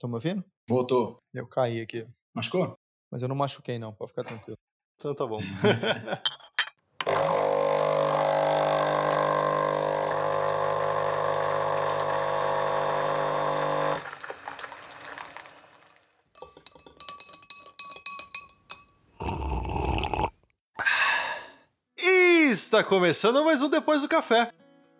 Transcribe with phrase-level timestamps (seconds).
[0.00, 0.42] Tô me ouvindo?
[0.68, 1.18] Voltou.
[1.34, 2.06] Eu caí aqui.
[2.34, 2.78] Machucou?
[3.10, 3.92] Mas eu não machuquei, não.
[3.92, 4.58] Pode ficar tranquilo.
[4.98, 5.38] Então tá bom.
[22.48, 24.50] Está começando mais um Depois do Café.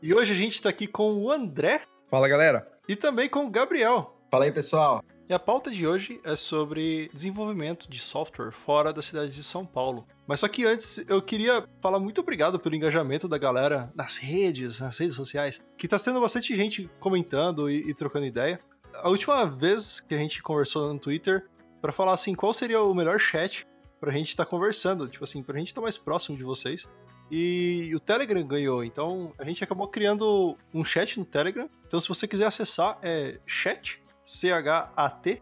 [0.02, 2.70] E hoje a gente está aqui com o André Fala, galera.
[2.88, 4.16] e também com o Gabriel.
[4.37, 5.03] Fala aí, pessoal.
[5.30, 9.64] E a pauta de hoje é sobre desenvolvimento de software fora da cidade de São
[9.64, 10.07] Paulo.
[10.26, 14.79] Mas só que antes eu queria falar muito obrigado pelo engajamento da galera nas redes,
[14.79, 18.61] nas redes sociais, que tá tendo bastante gente comentando e, e trocando ideia.
[18.96, 21.48] A última vez que a gente conversou no Twitter
[21.81, 23.67] pra falar assim qual seria o melhor chat
[23.98, 26.87] pra gente estar conversando, tipo assim, pra gente estar mais próximo de vocês.
[27.31, 31.71] E o Telegram ganhou, então a gente acabou criando um chat no Telegram.
[31.87, 35.41] Então se você quiser acessar é chat C-H-A-T,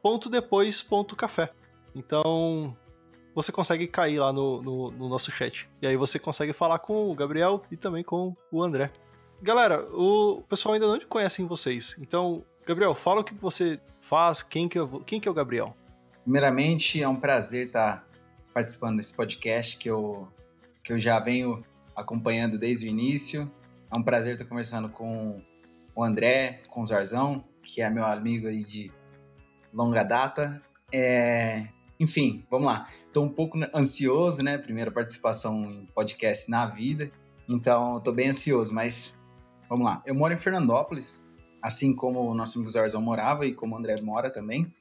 [0.00, 1.50] ponto depois ponto café.
[1.96, 2.76] Então,
[3.34, 5.68] você consegue cair lá no, no, no nosso chat.
[5.82, 8.92] E aí você consegue falar com o Gabriel e também com o André.
[9.42, 11.96] Galera, o pessoal ainda não conhece vocês.
[11.98, 15.74] Então, Gabriel, fala o que você faz, quem que, é, quem que é o Gabriel?
[16.22, 18.06] Primeiramente, é um prazer estar
[18.54, 20.28] participando desse podcast que eu,
[20.84, 21.64] que eu já venho
[21.96, 23.50] acompanhando desde o início.
[23.90, 25.42] É um prazer estar conversando com
[25.96, 28.92] o André, com o Zarzão, que é meu amigo aí de
[29.72, 30.62] longa data.
[30.92, 32.86] É, Enfim, vamos lá.
[32.88, 34.56] Estou um pouco ansioso, né?
[34.56, 37.10] Primeira participação em podcast na vida.
[37.48, 39.14] Então, estou bem ansioso, mas
[39.68, 40.02] vamos lá.
[40.06, 41.26] Eu moro em Fernandópolis,
[41.60, 44.72] assim como o nosso amigo Zarzão morava e como o André mora também.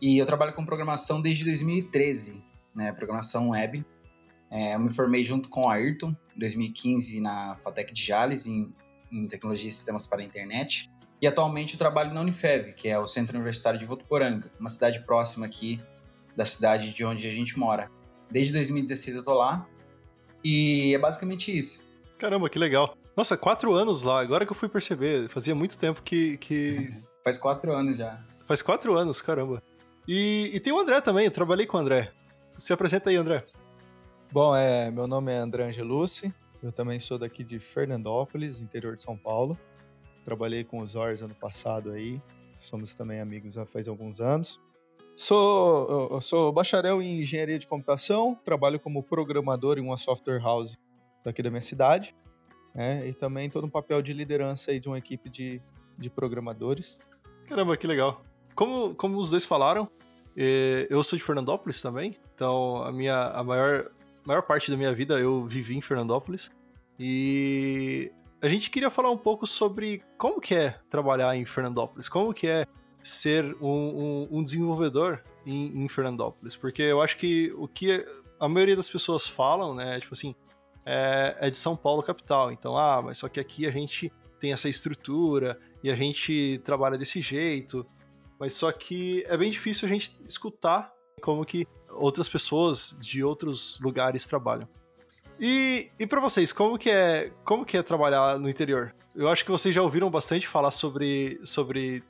[0.00, 2.92] E eu trabalho com programação desde 2013, né?
[2.92, 3.84] Programação web.
[4.50, 8.74] É, eu me formei junto com o Ayrton, em 2015, na FATEC de Jales, em,
[9.10, 10.90] em Tecnologia e Sistemas para a Internet.
[11.20, 15.00] E atualmente eu trabalho na Unifev, que é o Centro Universitário de Votuporanga, uma cidade
[15.00, 15.80] próxima aqui
[16.36, 17.90] da cidade de onde a gente mora.
[18.30, 19.66] Desde 2016 eu tô lá.
[20.44, 21.86] E é basicamente isso.
[22.18, 22.96] Caramba, que legal.
[23.16, 25.28] Nossa, quatro anos lá, agora que eu fui perceber.
[25.30, 26.36] Fazia muito tempo que.
[26.36, 26.88] que...
[27.24, 28.22] Faz quatro anos já.
[28.44, 29.60] Faz quatro anos, caramba.
[30.06, 32.12] E, e tem o André também, eu trabalhei com o André.
[32.58, 33.44] Se apresenta aí, André.
[34.30, 36.32] Bom, é, meu nome é André Angelucci.
[36.62, 39.58] Eu também sou daqui de Fernandópolis, interior de São Paulo.
[40.26, 42.20] Trabalhei com os Ors ano passado aí.
[42.58, 44.60] Somos também amigos já faz alguns anos.
[45.14, 50.76] Sou, eu- sou bacharel em engenharia de computação, trabalho como programador em uma software house
[51.24, 52.14] daqui da minha cidade.
[52.74, 55.62] né, e também estou no papel de liderança aí de uma equipe de,
[55.96, 57.00] de programadores.
[57.48, 58.22] Caramba, que legal.
[58.54, 59.88] Como, como os dois falaram,
[60.36, 63.90] eh, eu sou de Fernandópolis também, então a minha a maior,
[64.26, 66.50] maior parte da minha vida eu vivi em Fernandópolis.
[67.00, 68.12] E
[68.42, 72.46] a gente queria falar um pouco sobre como que é trabalhar em Fernandópolis, como que
[72.46, 72.66] é
[73.02, 78.04] ser um, um- um desenvolvedor em, em Fernandópolis, porque eu acho que o que
[78.38, 80.34] a maioria das pessoas falam, né, tipo assim,
[80.84, 84.52] é, é de São Paulo capital, então, ah, mas só que aqui a gente tem
[84.52, 87.86] essa estrutura, e a gente trabalha desse jeito,
[88.40, 90.92] mas só que é bem difícil a gente escutar
[91.22, 94.68] como que outras pessoas de outros lugares trabalham.
[95.38, 98.94] E, e para vocês, como que é como que é trabalhar no interior?
[99.14, 102.02] Eu acho que vocês já ouviram bastante falar sobre, sobre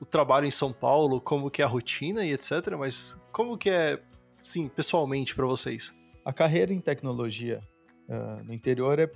[0.00, 3.70] o trabalho em São Paulo, como que é a rotina e etc, mas como que
[3.70, 4.00] é,
[4.42, 5.94] sim, pessoalmente para vocês?
[6.24, 7.60] A carreira em tecnologia
[8.08, 9.10] ah, no interior é,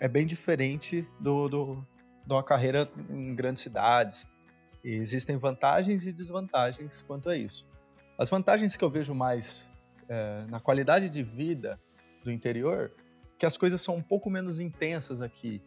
[0.00, 1.86] é bem diferente do, do,
[2.26, 4.26] de uma carreira em grandes cidades.
[4.82, 7.66] E existem vantagens e desvantagens quanto a isso.
[8.18, 9.68] As vantagens que eu vejo mais
[10.08, 11.80] eh, na qualidade de vida
[12.24, 12.90] do interior,
[13.38, 15.60] que as coisas são um pouco menos intensas aqui,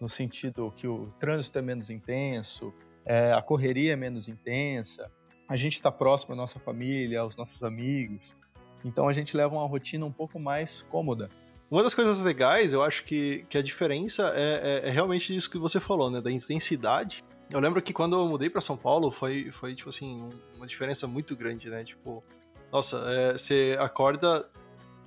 [0.00, 2.72] no sentido que o trânsito é menos intenso,
[3.04, 5.10] eh, a correria é menos intensa,
[5.48, 8.36] a gente está próximo à nossa família, aos nossos amigos,
[8.84, 11.28] então a gente leva uma rotina um pouco mais cômoda.
[11.70, 15.50] Uma das coisas legais, eu acho que, que a diferença é, é- é realmente isso
[15.50, 16.20] que você falou, né?
[16.20, 17.24] Da intensidade.
[17.50, 20.66] Eu lembro que quando eu mudei pra São Paulo, foi, foi tipo assim, um- uma
[20.66, 21.82] diferença muito grande, né?
[21.82, 22.22] Tipo,
[22.70, 24.46] nossa, é, você acorda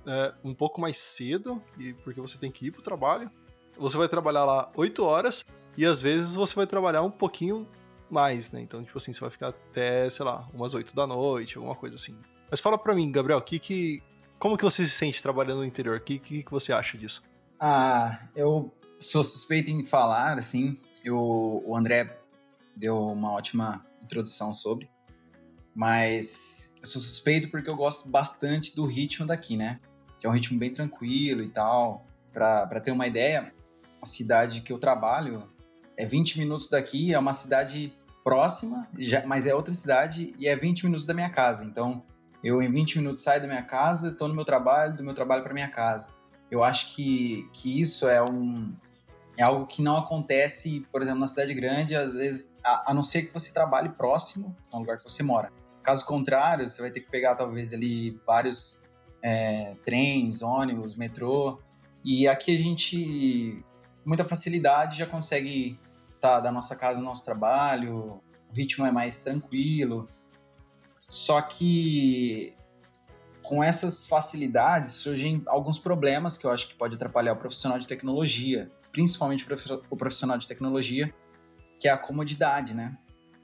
[0.05, 3.29] é, um pouco mais cedo, e porque você tem que ir pro trabalho.
[3.77, 5.45] Você vai trabalhar lá 8 horas,
[5.77, 7.67] e às vezes você vai trabalhar um pouquinho
[8.09, 8.61] mais, né?
[8.61, 11.95] Então, tipo assim, você vai ficar até, sei lá, umas 8 da noite, alguma coisa
[11.95, 12.17] assim.
[12.49, 14.03] Mas fala pra mim, Gabriel, que que,
[14.37, 15.97] como que você se sente trabalhando no interior?
[15.97, 17.23] O que, que, que você acha disso?
[17.59, 20.79] Ah, eu sou suspeito em falar, assim.
[21.03, 22.19] Eu, o André
[22.75, 24.89] deu uma ótima introdução sobre.
[25.75, 29.79] Mas eu sou suspeito porque eu gosto bastante do ritmo daqui, né?
[30.19, 32.05] Que é um ritmo bem tranquilo e tal.
[32.31, 33.53] Pra ter uma ideia,
[34.01, 35.49] a cidade que eu trabalho
[35.97, 37.93] é 20 minutos daqui, é uma cidade
[38.23, 41.65] próxima, já, mas é outra cidade e é 20 minutos da minha casa.
[41.65, 42.03] Então,
[42.43, 45.43] eu em 20 minutos saio da minha casa, estou no meu trabalho, do meu trabalho
[45.43, 46.13] para minha casa.
[46.49, 48.73] Eu acho que, que isso é um
[49.37, 53.01] é algo que não acontece, por exemplo, na cidade grande, às vezes, a, a não
[53.01, 55.49] ser que você trabalhe próximo ao lugar que você mora.
[55.83, 58.81] Caso contrário, você vai ter que pegar talvez ali vários
[59.21, 61.59] é, trens, ônibus, metrô.
[62.03, 63.63] E aqui a gente,
[64.05, 65.79] muita facilidade, já consegue
[66.15, 70.09] estar tá, da nossa casa no nosso trabalho, o ritmo é mais tranquilo.
[71.07, 72.53] Só que
[73.41, 77.87] com essas facilidades surgem alguns problemas que eu acho que pode atrapalhar o profissional de
[77.87, 79.43] tecnologia, principalmente
[79.89, 81.11] o profissional de tecnologia,
[81.79, 82.95] que é a comodidade, né?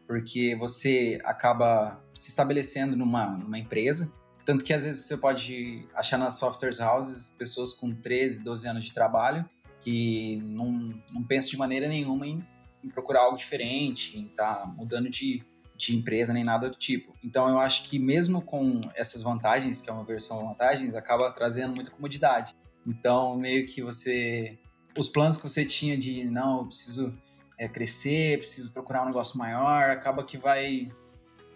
[0.08, 4.12] Porque você acaba se estabelecendo numa, numa empresa,
[4.46, 8.84] tanto que às vezes você pode achar nas software houses pessoas com 13, 12 anos
[8.84, 9.48] de trabalho
[9.80, 12.46] que não, não pensam de maneira nenhuma em,
[12.84, 15.44] em procurar algo diferente, em estar tá mudando de,
[15.76, 17.16] de empresa nem nada do tipo.
[17.24, 21.76] Então eu acho que mesmo com essas vantagens, que é uma versão vantagens, acaba trazendo
[21.76, 22.56] muita comodidade.
[22.86, 24.58] Então meio que você
[24.98, 27.16] os planos que você tinha de não, eu preciso
[27.58, 30.92] é, crescer, preciso procurar um negócio maior, acaba que vai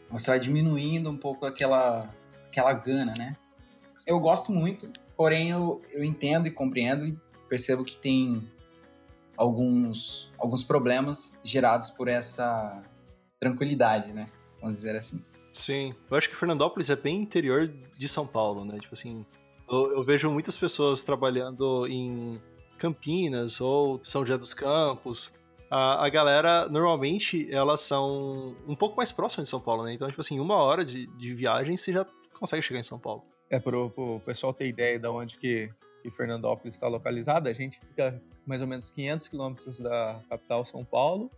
[0.09, 2.13] você vai diminuindo um pouco aquela
[2.47, 3.37] aquela gana, né?
[4.07, 7.17] Eu gosto muito, porém eu, eu entendo e compreendo e
[7.47, 8.49] percebo que tem
[9.37, 12.83] alguns alguns problemas gerados por essa
[13.39, 14.27] tranquilidade, né?
[14.59, 15.23] Vamos dizer assim.
[15.53, 17.67] Sim, eu acho que Fernandópolis é bem interior
[17.97, 18.79] de São Paulo, né?
[18.79, 19.25] Tipo assim,
[19.69, 22.41] eu, eu vejo muitas pessoas trabalhando em
[22.77, 25.31] Campinas ou São José dos Campos,
[25.69, 29.93] a, a galera, normalmente, elas são um pouco mais próximas de São Paulo, né?
[29.93, 33.23] Então, tipo assim, uma hora de, de viagem você já consegue chegar em São Paulo.
[33.49, 35.71] É, pro, pro pessoal ter ideia de onde que,
[36.01, 40.83] que Fernandópolis está localizada, a gente fica mais ou menos 500 quilômetros da capital São
[40.83, 41.31] Paulo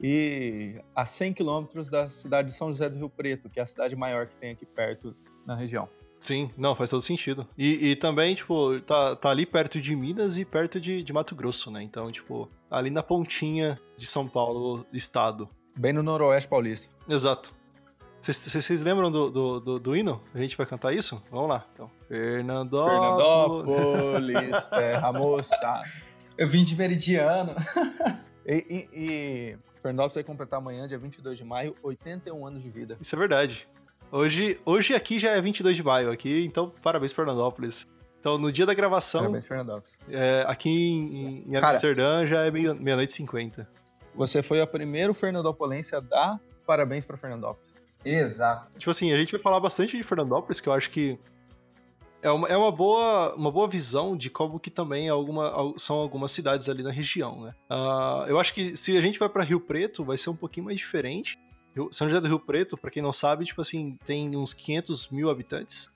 [0.00, 3.66] e a 100 quilômetros da cidade de São José do Rio Preto, que é a
[3.66, 5.88] cidade maior que tem aqui perto na região.
[6.20, 7.46] Sim, não, faz todo sentido.
[7.56, 11.34] E, e também, tipo, tá, tá ali perto de Minas e perto de, de Mato
[11.34, 11.82] Grosso, né?
[11.82, 15.48] Então, tipo, ali na pontinha de São Paulo, estado.
[15.76, 16.88] Bem no noroeste paulista.
[17.08, 17.56] Exato.
[18.20, 20.20] Vocês lembram do, do, do, do, hino?
[20.34, 21.22] A gente vai cantar isso?
[21.30, 21.64] Vamos lá.
[21.72, 25.82] Então, Fernandópolis, terra moça.
[26.36, 27.54] Eu vim de Meridiano.
[28.44, 32.98] e, e, e Fernandópolis vai completar amanhã, dia 22 de maio, 81 anos de vida.
[33.00, 33.68] Isso é verdade.
[34.10, 37.86] Hoje, hoje aqui já é 22 de maio, aqui, então parabéns, Fernandópolis.
[38.18, 39.20] Então, no dia da gravação.
[39.20, 39.98] Parabéns, Fernandópolis.
[40.08, 43.68] É, aqui em, em Amsterdã já é meia-noite e 50.
[44.14, 47.74] Você foi a primeira Fernandópolense a dar parabéns para Fernandópolis.
[48.04, 48.70] Exato.
[48.78, 51.18] Tipo assim, a gente vai falar bastante de Fernandópolis, que eu acho que
[52.22, 55.96] é uma, é uma, boa, uma boa visão de como que também é alguma, são
[55.96, 57.54] algumas cidades ali na região, né?
[57.70, 60.66] Uh, eu acho que se a gente vai para Rio Preto, vai ser um pouquinho
[60.66, 61.38] mais diferente,
[61.92, 65.30] são José do Rio Preto, para quem não sabe, tipo assim, tem uns 500 mil
[65.30, 65.90] habitantes.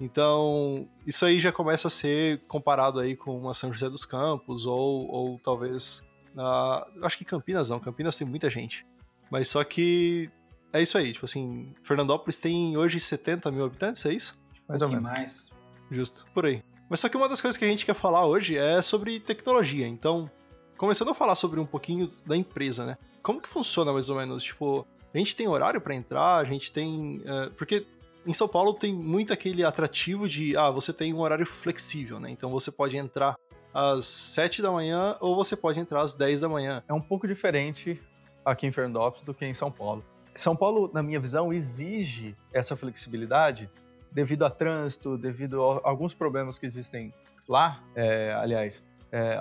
[0.00, 4.64] Então, isso aí já começa a ser comparado aí com uma São José dos Campos,
[4.64, 6.04] ou, ou talvez.
[6.36, 8.86] Uh, acho que Campinas não, Campinas tem muita gente.
[9.30, 10.30] Mas só que
[10.72, 14.40] é isso aí, tipo assim, Fernandópolis tem hoje 70 mil habitantes, é isso?
[14.68, 15.02] Mais ou menos.
[15.02, 15.52] mais.
[15.90, 16.62] Justo, por aí.
[16.88, 19.86] Mas só que uma das coisas que a gente quer falar hoje é sobre tecnologia.
[19.86, 20.30] Então,
[20.76, 22.98] começando a falar sobre um pouquinho da empresa, né?
[23.22, 24.42] Como que funciona mais ou menos?
[24.42, 24.86] Tipo,
[25.18, 27.18] a gente tem horário para entrar, a gente tem.
[27.18, 27.86] Uh, porque
[28.26, 32.30] em São Paulo tem muito aquele atrativo de, ah, você tem um horário flexível, né?
[32.30, 33.36] Então você pode entrar
[33.72, 36.82] às 7 da manhã ou você pode entrar às 10 da manhã.
[36.88, 38.00] É um pouco diferente
[38.44, 40.04] aqui em Fernandópolis do que em São Paulo.
[40.34, 43.68] São Paulo, na minha visão, exige essa flexibilidade
[44.12, 47.12] devido a trânsito, devido a alguns problemas que existem
[47.48, 49.38] lá, é, aliás, é,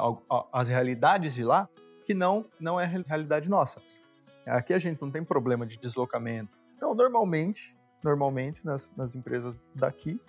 [0.52, 1.70] as realidades de lá,
[2.06, 3.82] que não, não é a realidade nossa.
[4.48, 6.58] Aqui a gente não tem problema de deslocamento.
[6.76, 10.20] Então, normalmente, normalmente nas, nas empresas daqui,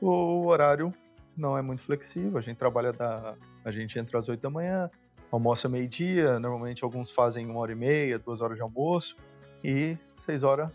[0.00, 0.92] o horário
[1.36, 2.38] não é muito flexível.
[2.38, 4.90] A gente trabalha da, a gente entra às 8 da manhã,
[5.30, 6.38] almoça meio-dia.
[6.38, 9.16] Normalmente alguns fazem uma hora e meia, duas horas de almoço
[9.62, 10.70] e seis horas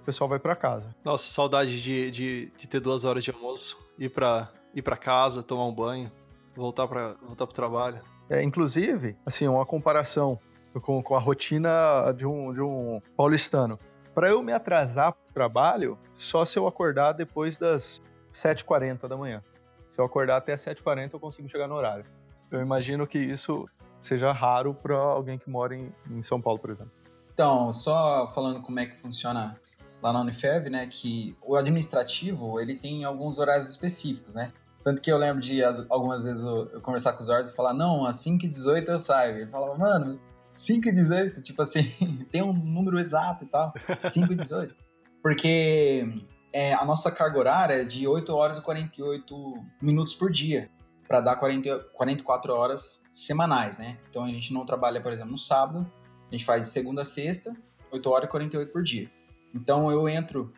[0.00, 0.94] o pessoal vai para casa.
[1.02, 5.42] Nossa, saudade de, de, de, ter duas horas de almoço, ir para ir para casa,
[5.42, 6.12] tomar um banho,
[6.54, 8.02] voltar para voltar pro trabalho.
[8.28, 10.38] É, inclusive, assim, uma comparação
[10.80, 13.78] com, com a rotina de um, de um paulistano.
[14.14, 18.00] Para eu me atrasar para o trabalho, só se eu acordar depois das
[18.32, 19.42] 7h40 da manhã.
[19.90, 22.04] Se eu acordar até 7h40, eu consigo chegar no horário.
[22.50, 23.64] Eu imagino que isso
[24.00, 26.92] seja raro para alguém que mora em, em São Paulo, por exemplo.
[27.32, 29.58] Então, só falando como é que funciona
[30.00, 34.52] lá na Unifev, né, que o administrativo, ele tem alguns horários específicos, né?
[34.84, 38.04] Tanto que eu lembro de algumas vezes eu, conversar com os horários e falar, não,
[38.04, 39.38] às 5h18 eu saio.
[39.38, 40.20] Ele falava, mano,
[40.54, 41.82] 5 e 18, tipo assim,
[42.30, 43.72] tem um número exato e tal.
[44.04, 44.74] 5 e 18.
[45.22, 46.06] Porque
[46.52, 50.70] é, a nossa carga horária é de 8 horas e 48 minutos por dia,
[51.08, 53.98] para dar 40, 44 horas semanais, né?
[54.08, 55.90] Então a gente não trabalha, por exemplo, no sábado,
[56.28, 57.56] a gente faz de segunda a sexta,
[57.90, 59.10] 8 horas e 48 por dia.
[59.54, 60.52] Então eu entro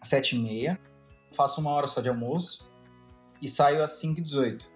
[0.00, 0.80] às 7 e meia,
[1.32, 2.72] faço uma hora só de almoço
[3.40, 4.70] e saio às 5 e 18.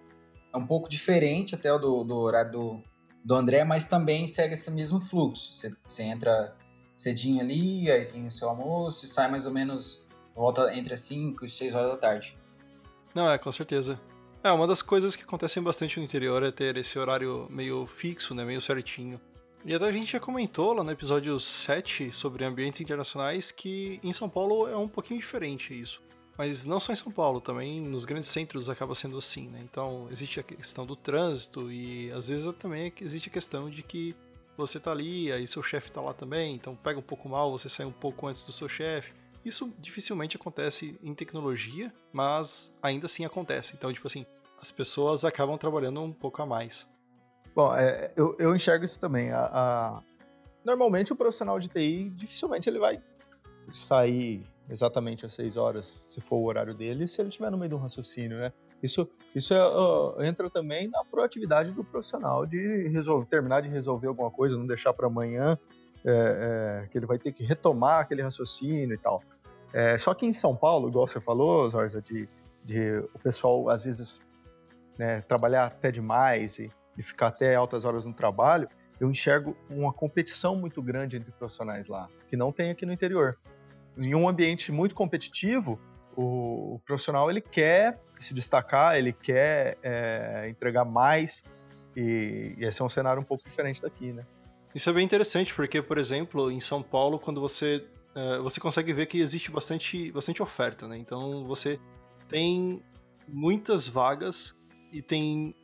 [0.53, 2.83] É um pouco diferente até do, do horário do,
[3.23, 5.53] do André, mas também segue esse mesmo fluxo.
[5.83, 6.55] Você, entra
[6.95, 11.01] cedinho ali, aí tem o seu almoço e sai mais ou menos, volta entre as
[11.01, 12.37] 5 e 6 horas da tarde.
[13.13, 13.99] Não, é, com certeza.
[14.43, 18.33] É, uma das coisas que acontecem bastante no interior é ter esse horário meio fixo,
[18.33, 19.19] né, meio certinho.
[19.65, 24.13] E até a gente já comentou lá no episódio 7 sobre ambientes internacionais que em
[24.13, 26.01] São Paulo é um pouquinho diferente isso.
[26.39, 29.59] Mas não só em São Paulo, também nos grandes centros acaba sendo assim, né?
[29.61, 34.15] Então existe a questão do trânsito e às vezes também existe a questão de que
[34.55, 37.67] você tá ali, aí seu chefe tá lá também, então pega um pouco mal, você
[37.67, 39.11] sai um pouco antes do seu chefe.
[39.43, 43.73] Isso dificilmente acontece em tecnologia, mas ainda assim acontece.
[43.77, 44.25] Então, tipo assim,
[44.61, 46.87] as pessoas acabam trabalhando um pouco a mais.
[47.53, 49.29] Bom, é, eu, eu, enxergo isso também.
[49.29, 50.03] A, a...
[50.63, 53.03] Normalmente o profissional de TI dificilmente ele vai
[53.73, 57.69] sair exatamente às 6 horas, se for o horário dele, se ele estiver no meio
[57.69, 58.53] de um raciocínio, né?
[58.81, 64.07] Isso, isso é, uh, entra também na proatividade do profissional de resolver, terminar de resolver
[64.07, 65.57] alguma coisa, não deixar para amanhã,
[66.05, 69.21] é, é, que ele vai ter que retomar aquele raciocínio e tal.
[69.73, 72.27] É, só que em São Paulo, igual você falou, Zorza, de,
[72.63, 74.21] de o pessoal às vezes
[74.97, 79.93] né, trabalhar até demais e, e ficar até altas horas no trabalho, eu enxergo uma
[79.93, 83.37] competição muito grande entre profissionais lá, que não tem aqui no interior
[83.99, 85.79] em um ambiente muito competitivo,
[86.15, 91.43] o, o profissional ele quer se destacar, ele quer é, entregar mais
[91.95, 94.25] e, e esse é um cenário um pouco diferente daqui, né?
[94.73, 98.91] Isso é bem interessante porque, por exemplo, em São Paulo, quando você é, você consegue
[98.93, 100.97] ver que existe bastante, bastante oferta, né?
[100.97, 101.79] Então você
[102.27, 102.81] tem
[103.27, 104.55] muitas vagas
[104.91, 105.55] e tem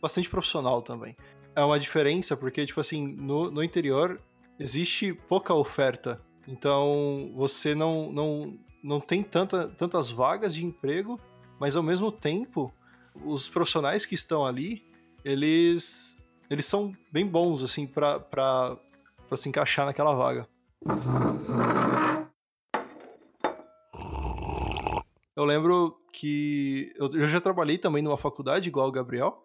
[0.00, 1.16] bastante profissional também.
[1.54, 4.20] É uma diferença porque, tipo assim, no, no interior
[4.58, 11.20] existe pouca oferta então você não, não, não tem tanta, tantas vagas de emprego,
[11.58, 12.72] mas ao mesmo tempo
[13.24, 14.84] os profissionais que estão ali,
[15.24, 18.78] eles, eles são bem bons assim para
[19.36, 20.48] se encaixar naquela vaga.
[25.34, 29.42] Eu lembro que eu, já trabalhei também numa faculdade igual o Gabriel.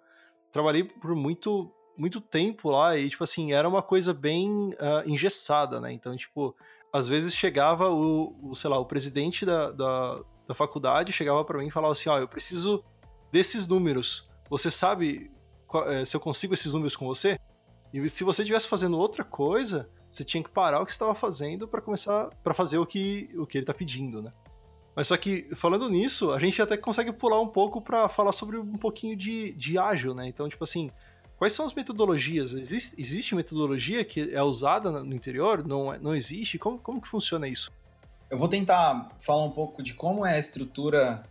[0.52, 5.82] Trabalhei por muito muito tempo lá e tipo assim era uma coisa bem uh, engessada,
[5.82, 5.92] né?
[5.92, 6.56] Então tipo
[6.98, 11.60] às vezes chegava o, o sei lá, o presidente da, da, da faculdade chegava para
[11.60, 12.84] mim e falava assim, ó, oh, eu preciso
[13.32, 14.30] desses números.
[14.50, 15.32] Você sabe
[15.68, 17.40] qual, é, se eu consigo esses números com você?
[17.94, 21.68] E se você estivesse fazendo outra coisa, você tinha que parar o que estava fazendo
[21.68, 24.32] para começar para fazer o que o que ele está pedindo, né?
[24.96, 28.58] Mas só que falando nisso, a gente até consegue pular um pouco para falar sobre
[28.58, 30.28] um pouquinho de, de ágil, né?
[30.28, 30.90] Então, tipo assim,
[31.38, 32.54] Quais são as metodologias?
[32.54, 35.66] Existe, existe metodologia que é usada no interior?
[35.66, 36.58] Não, é, não existe?
[36.58, 37.72] Como, como que funciona isso?
[38.30, 41.24] Eu vou tentar falar um pouco de como é a estrutura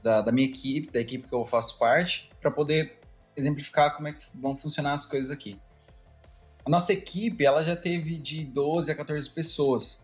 [0.00, 3.00] da, da minha equipe, da equipe que eu faço parte, para poder
[3.36, 5.60] exemplificar como é que vão funcionar as coisas aqui.
[6.64, 10.00] A nossa equipe ela já teve de 12 a 14 pessoas,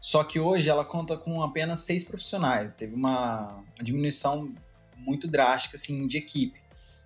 [0.00, 2.74] só que hoje ela conta com apenas seis profissionais.
[2.74, 4.52] Teve uma, uma diminuição
[4.96, 6.60] muito drástica assim, de equipe.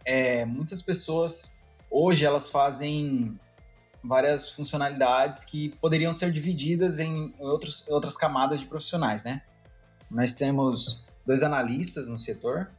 [0.05, 1.57] É, muitas pessoas
[1.95, 3.39] Hoje elas fazem
[4.03, 9.43] várias funcionalidades que poderiam ser divididas em outros, outras camadas de profissionais, né?
[10.11, 12.71] Nós temos dois analistas no setor,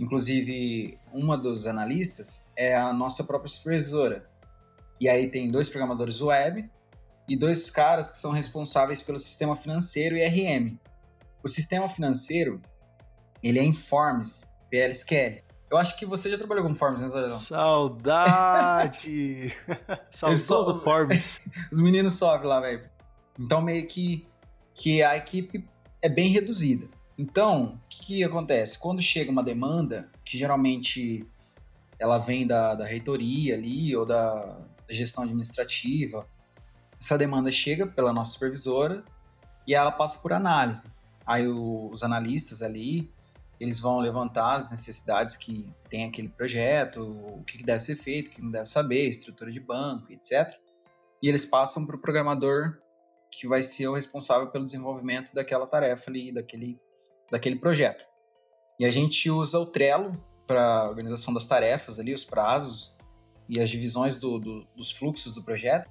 [0.00, 4.26] inclusive uma dos analistas é a nossa própria supervisora.
[4.98, 6.68] E aí tem dois programadores web
[7.28, 10.78] e dois caras que são responsáveis pelo sistema financeiro e RM.
[11.44, 12.62] O sistema financeiro,
[13.42, 15.47] ele é Informes PLSQL.
[15.70, 17.28] Eu acho que você já trabalhou com Forms, né, Zé?
[17.28, 18.74] Saudade!
[20.10, 21.42] Saudoso Forms.
[21.70, 22.88] Os meninos sofrem lá, velho.
[23.38, 24.26] Então, meio que,
[24.74, 25.68] que a equipe
[26.00, 26.86] é bem reduzida.
[27.18, 28.78] Então, o que, que, acontece?
[28.78, 31.26] Quando chega uma demanda, que geralmente
[31.98, 36.26] ela vem da, da reitoria ali, ou da gestão administrativa,
[36.98, 39.04] essa demanda chega pela nossa supervisora
[39.66, 40.92] e ela passa por análise.
[41.26, 43.12] Aí o, os analistas ali
[43.60, 48.30] eles vão levantar as necessidades que tem aquele projeto, o que deve ser feito, o
[48.30, 50.54] que não deve saber, estrutura de banco, etc.
[51.22, 52.78] E eles passam para o programador
[53.30, 56.80] que vai ser o responsável pelo desenvolvimento daquela tarefa ali, daquele,
[57.30, 58.04] daquele projeto.
[58.78, 60.12] E a gente usa o Trello
[60.46, 62.96] para organização das tarefas ali, os prazos,
[63.48, 65.88] e as divisões do, do, dos fluxos do projeto,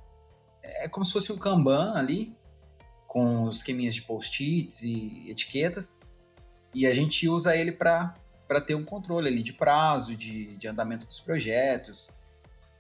[0.64, 2.36] é como se fosse um Kanban ali,
[3.08, 6.02] com os esqueminhas de post-its e etiquetas,
[6.78, 8.14] e a gente usa ele para
[8.64, 12.12] ter um controle ali de prazo, de, de andamento dos projetos,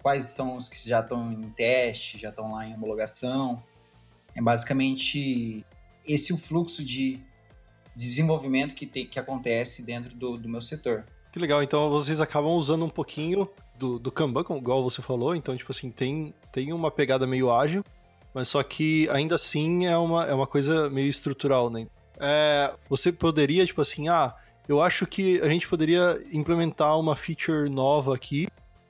[0.03, 3.63] quais são os que já estão em teste, já estão lá em homologação.
[4.35, 5.65] É basicamente
[6.07, 7.19] esse o fluxo de
[7.95, 11.03] desenvolvimento que, que acontece dentro do, do meu setor.
[11.31, 13.49] Que legal, então vocês acabam usando um pouquinho
[13.79, 17.83] do, do Kanban, igual você falou, então, tipo assim, tem, tem uma pegada meio ágil,
[18.31, 21.87] mas só que ainda assim é uma, é uma coisa meio estrutural, né?
[22.19, 24.33] É, você poderia, tipo assim, ah,
[24.67, 28.47] eu acho que a gente poderia implementar uma feature nova aqui,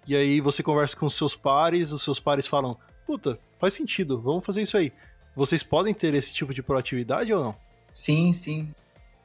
[0.08, 4.46] e aí você conversa com seus pares, os seus pares falam, puta, faz sentido, vamos
[4.46, 4.92] fazer isso aí.
[5.36, 7.56] Vocês podem ter esse tipo de proatividade ou não?
[7.94, 8.74] Sim, sim.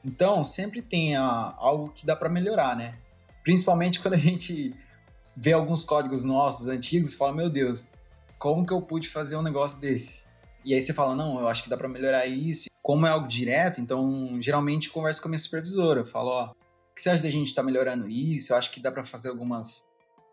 [0.05, 2.95] Então, sempre tem a, algo que dá para melhorar, né?
[3.43, 4.75] Principalmente quando a gente
[5.35, 7.93] vê alguns códigos nossos antigos e fala, meu Deus,
[8.37, 10.22] como que eu pude fazer um negócio desse?
[10.65, 12.69] E aí você fala, não, eu acho que dá para melhorar isso.
[12.81, 16.01] Como é algo direto, então geralmente converso com a minha supervisora.
[16.01, 18.53] Eu falo, ó, o que você acha da gente estar tá melhorando isso?
[18.53, 19.91] Eu acho que dá para fazer algumas,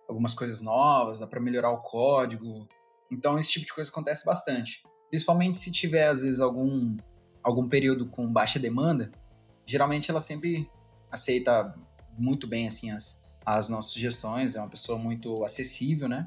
[0.09, 2.69] algumas coisas novas, dá para melhorar o código.
[3.11, 4.83] Então esse tipo de coisa acontece bastante.
[5.09, 6.97] Principalmente se tiver, às vezes, algum,
[7.43, 9.11] algum período com baixa demanda,
[9.67, 10.71] geralmente ela sempre
[11.11, 11.75] aceita
[12.17, 16.27] muito bem assim as, as nossas sugestões, é uma pessoa muito acessível, né?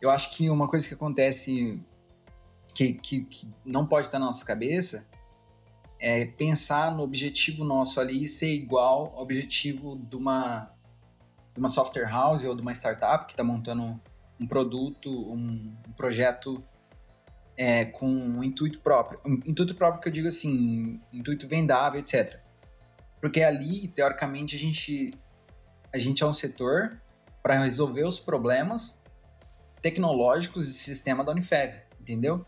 [0.00, 1.84] Eu acho que uma coisa que acontece
[2.74, 5.06] que, que, que não pode estar na nossa cabeça
[6.00, 10.70] é pensar no objetivo nosso ali ser igual ao objetivo de uma,
[11.54, 14.00] de uma software house ou de uma startup que está montando
[14.38, 16.62] um produto, um, um projeto
[17.56, 19.20] é, com um intuito próprio.
[19.24, 22.40] Um intuito próprio que eu digo assim, intuito vendável, etc.
[23.20, 25.14] Porque ali, teoricamente, a gente,
[25.94, 27.00] a gente é um setor
[27.42, 29.02] para resolver os problemas
[29.80, 32.44] tecnológicos de sistema da Unifev, entendeu?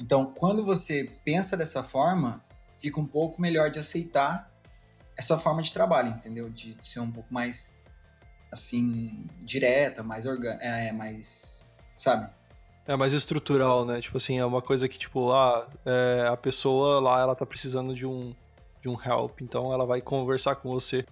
[0.00, 2.42] Então, quando você pensa dessa forma,
[2.78, 4.50] fica um pouco melhor de aceitar
[5.16, 6.48] essa forma de trabalho, entendeu?
[6.48, 7.76] De, ser um pouco mais,
[8.50, 11.62] assim, direta, mais orgânica, é, mais,
[11.96, 12.30] sabe?
[12.86, 14.00] É mais estrutural, né?
[14.00, 17.94] Tipo assim, é uma coisa que, tipo, ah, é, a pessoa lá, ela tá precisando
[17.94, 18.34] de um,
[18.80, 21.04] de um help, então ela vai conversar com você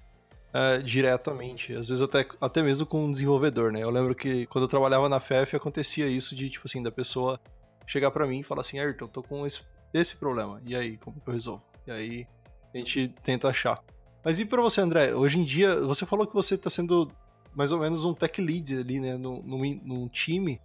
[0.55, 3.83] é, diretamente, às vezes até, até mesmo com um desenvolvedor, né?
[3.83, 7.39] Eu lembro que quando eu trabalhava na FF acontecia isso de, tipo assim, da pessoa
[7.89, 11.19] chegar para mim e falar assim, Ayrton, tô com esse, esse problema, e aí, como
[11.21, 11.65] que eu resolvo?
[11.87, 12.27] E aí
[12.73, 13.83] a gente tenta achar.
[14.23, 15.15] Mas e para você, André?
[15.15, 17.11] Hoje em dia, você falou que você tá sendo
[17.55, 20.61] mais ou menos um tech lead ali, né, num, num, num time.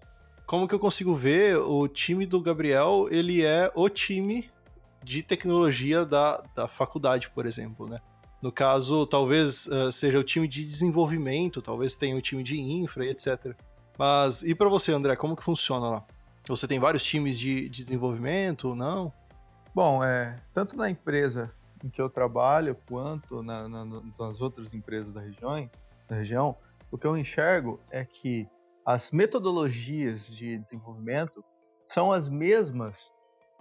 [0.46, 4.52] Como que eu consigo ver o time do Gabriel, ele é o time
[5.02, 8.00] de tecnologia da, da faculdade, por exemplo, né?
[8.42, 13.06] No caso, talvez uh, seja o time de desenvolvimento, talvez tenha o time de infra
[13.06, 13.56] etc.
[13.98, 16.06] Mas e para você, André, como que funciona lá?
[16.48, 19.14] Você tem vários times de, de desenvolvimento ou não?
[19.74, 21.54] Bom, é, tanto na empresa
[21.84, 25.70] em que eu trabalho quanto na, na, nas outras empresas da região,
[26.08, 26.58] da região,
[26.92, 28.48] o que eu enxergo é que
[28.86, 31.44] as metodologias de desenvolvimento
[31.88, 33.12] são as mesmas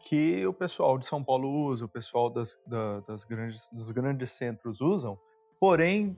[0.00, 4.32] que o pessoal de São Paulo usa, o pessoal das, da, das grandes, dos grandes
[4.32, 5.16] centros usam,
[5.60, 6.16] porém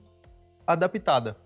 [0.65, 1.37] adaptada.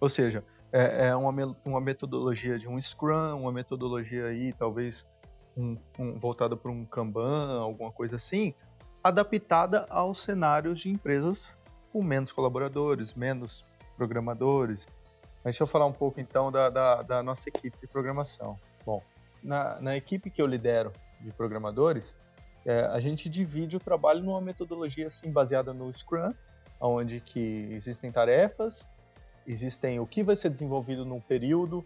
[0.00, 5.06] Ou seja, é, é uma, uma metodologia de um Scrum, uma metodologia aí talvez
[5.56, 8.54] um, um, voltada para um Kanban, alguma coisa assim,
[9.02, 11.56] adaptada aos cenários de empresas
[11.92, 13.64] com menos colaboradores, menos
[13.96, 14.88] programadores.
[15.44, 18.56] Mas deixa eu falar um pouco então da, da, da nossa equipe de programação.
[18.84, 19.02] Bom,
[19.42, 22.16] na, na equipe que eu lidero, de programadores,
[22.64, 26.32] é, a gente divide o trabalho numa metodologia assim baseada no Scrum,
[26.80, 28.88] onde que existem tarefas,
[29.50, 31.84] existem o que vai ser desenvolvido num período,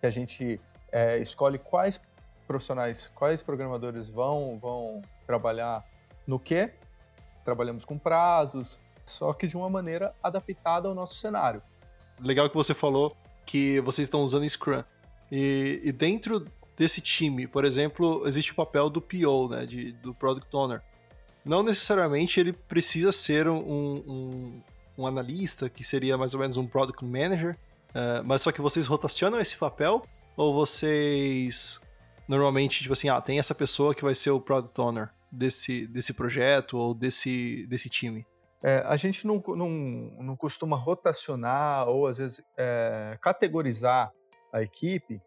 [0.00, 0.60] que a gente
[0.92, 2.00] é, escolhe quais
[2.46, 5.84] profissionais, quais programadores vão vão trabalhar
[6.26, 6.70] no que.
[7.44, 11.62] Trabalhamos com prazos, só que de uma maneira adaptada ao nosso cenário.
[12.20, 14.82] Legal que você falou que vocês estão usando Scrum.
[15.30, 16.44] E, e dentro
[16.76, 17.46] desse time.
[17.46, 20.82] Por exemplo, existe o papel do PO, né, de, do Product Owner.
[21.44, 24.62] Não necessariamente ele precisa ser um, um,
[24.96, 27.56] um analista, que seria mais ou menos um Product Manager,
[27.90, 30.02] uh, mas só que vocês rotacionam esse papel
[30.36, 31.80] ou vocês
[32.28, 36.12] normalmente, tipo assim, ah, tem essa pessoa que vai ser o Product Owner desse, desse
[36.12, 38.26] projeto ou desse, desse time?
[38.62, 44.12] É, a gente não, não, não costuma rotacionar ou às vezes é, categorizar
[44.52, 45.20] a equipe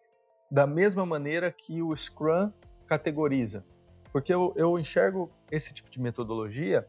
[0.51, 2.51] da mesma maneira que o Scrum
[2.87, 3.63] categoriza.
[4.11, 6.87] Porque eu, eu enxergo esse tipo de metodologia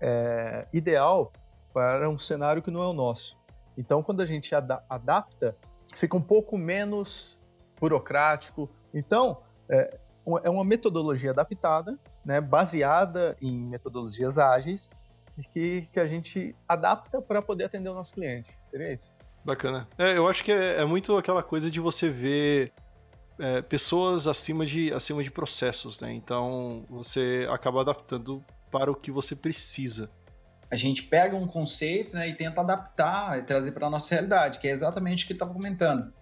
[0.00, 1.32] é, ideal
[1.78, 3.38] para um cenário que não é o nosso.
[3.76, 5.56] Então, quando a gente ada adapta
[5.94, 7.38] fica um pouco menos
[7.80, 8.68] burocrático.
[8.92, 9.96] Então, é,
[10.42, 14.90] é uma metodologia adaptada, né, baseada em metodologias ágeis,
[15.52, 18.50] que, que a gente adapta para poder atender o nosso cliente.
[18.72, 19.12] Seria isso.
[19.44, 19.86] Bacana.
[19.96, 22.72] É, eu acho que é, é, muito aquela coisa de você ver
[23.38, 26.12] é, pessoas acima de, acima de processos, né?
[26.12, 30.10] Então você acaba adaptando para o que você precisa.
[30.70, 34.58] A gente pega um conceito né, e tenta adaptar e trazer para a nossa realidade,
[34.58, 36.12] que é exatamente o que ele estava comentando.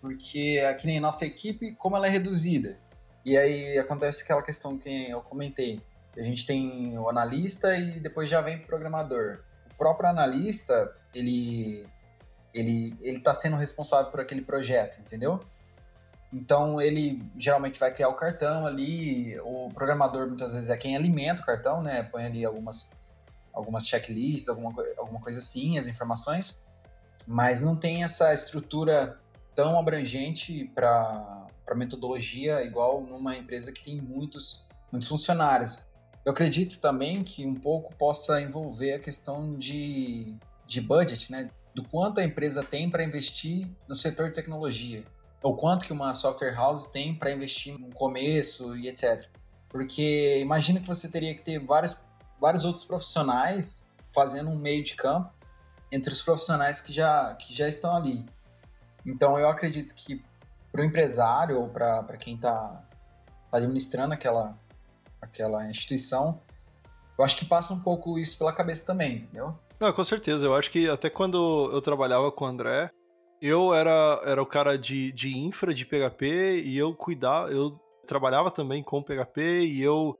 [0.00, 2.78] Porque aqui nem nossa equipe, como ela é reduzida.
[3.24, 5.80] E aí acontece aquela questão que eu comentei.
[6.16, 9.42] A gente tem o analista e depois já vem o programador.
[9.72, 11.86] O próprio analista, ele
[12.52, 15.40] ele ele está sendo responsável por aquele projeto, entendeu?
[16.32, 21.42] Então ele geralmente vai criar o cartão ali, o programador muitas vezes é quem alimenta
[21.42, 22.02] o cartão, né?
[22.02, 22.90] Põe ali algumas
[23.54, 26.64] algumas checklists, alguma, alguma coisa assim, as informações,
[27.26, 29.18] mas não tem essa estrutura
[29.54, 35.86] tão abrangente para metodologia igual numa empresa que tem muitos, muitos funcionários.
[36.24, 40.36] Eu acredito também que um pouco possa envolver a questão de,
[40.66, 41.50] de budget, né?
[41.74, 45.04] Do quanto a empresa tem para investir no setor de tecnologia
[45.44, 49.28] o quanto que uma software house tem para investir no começo e etc.
[49.68, 52.06] Porque imagina que você teria que ter vários,
[52.44, 55.32] vários outros profissionais fazendo um meio de campo
[55.90, 58.22] entre os profissionais que já, que já estão ali.
[59.06, 60.22] Então eu acredito que
[60.70, 62.84] para o empresário ou para quem está
[63.50, 64.58] tá administrando aquela,
[65.22, 66.38] aquela instituição,
[67.18, 69.58] eu acho que passa um pouco isso pela cabeça também, entendeu?
[69.80, 70.44] Não, com certeza.
[70.44, 72.90] Eu acho que até quando eu trabalhava com o André,
[73.40, 78.50] eu era, era o cara de, de infra de PHP e eu cuidava, eu trabalhava
[78.50, 80.18] também com PHP e eu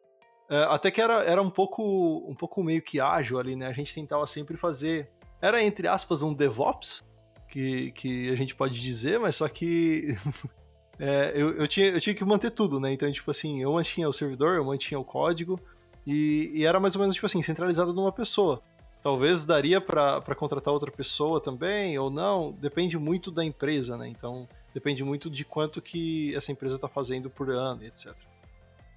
[0.48, 3.66] até que era, era um pouco um pouco meio que ágil ali, né?
[3.66, 7.04] A gente tentava sempre fazer era entre aspas um DevOps
[7.48, 10.16] que, que a gente pode dizer, mas só que
[10.98, 12.92] é, eu, eu, tinha, eu tinha que manter tudo, né?
[12.92, 15.60] Então, tipo assim, eu mantinha o servidor, eu mantinha o código
[16.06, 18.62] e, e era mais ou menos tipo assim, centralizado numa pessoa.
[19.02, 24.08] Talvez daria para contratar outra pessoa também, ou não, depende muito da empresa, né?
[24.08, 28.14] Então, depende muito de quanto que essa empresa está fazendo por ano, etc.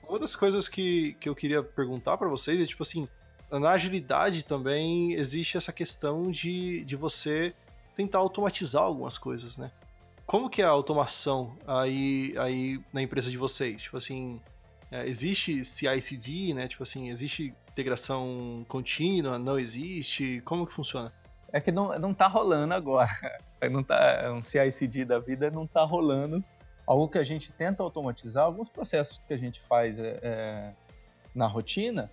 [0.07, 3.07] Uma das coisas que, que eu queria perguntar para vocês é, tipo assim,
[3.51, 7.53] na agilidade também existe essa questão de, de você
[7.95, 9.71] tentar automatizar algumas coisas, né?
[10.25, 13.81] Como que é a automação aí, aí na empresa de vocês?
[13.81, 14.41] Tipo assim,
[14.91, 16.67] é, existe CI/CD, né?
[16.67, 19.39] Tipo assim, existe integração contínua?
[19.39, 20.41] Não existe?
[20.45, 21.13] Como que funciona?
[21.51, 23.09] É que não, não tá rolando agora.
[23.71, 26.43] Não tá, um CI/CD da vida não tá rolando.
[26.87, 30.73] Algo que a gente tenta automatizar, alguns processos que a gente faz é, é,
[31.35, 32.09] na rotina,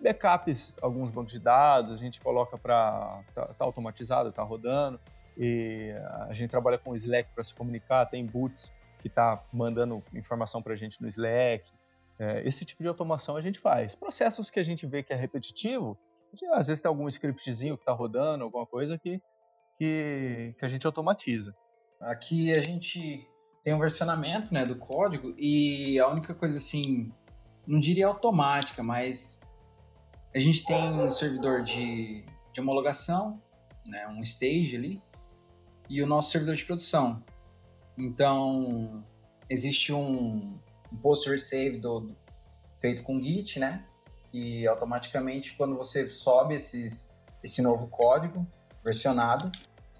[0.00, 5.00] backups, alguns bancos de dados, a gente coloca para tá, tá, automatizado, tá rodando.
[5.38, 5.92] E
[6.28, 10.60] a gente trabalha com o Slack para se comunicar, tem boots que tá mandando informação
[10.60, 11.70] para a gente no Slack.
[12.18, 13.94] É, esse tipo de automação a gente faz.
[13.94, 15.96] Processos que a gente vê que é repetitivo,
[16.32, 19.20] gente, às vezes tem algum scriptzinho que está rodando, alguma coisa que,
[19.78, 21.54] que, que, a gente automatiza.
[22.00, 23.26] Aqui a gente
[23.66, 27.10] tem um versionamento né, do código e a única coisa assim,
[27.66, 29.40] não diria automática, mas
[30.32, 33.42] a gente tem um servidor de, de homologação,
[33.84, 35.02] né, um stage ali,
[35.90, 37.24] e o nosso servidor de produção.
[37.98, 39.04] Então,
[39.50, 40.60] existe um,
[40.92, 42.14] um post resave do,
[42.78, 43.84] feito com Git, né?
[44.30, 47.10] Que automaticamente, quando você sobe esses,
[47.42, 48.46] esse novo código
[48.84, 49.50] versionado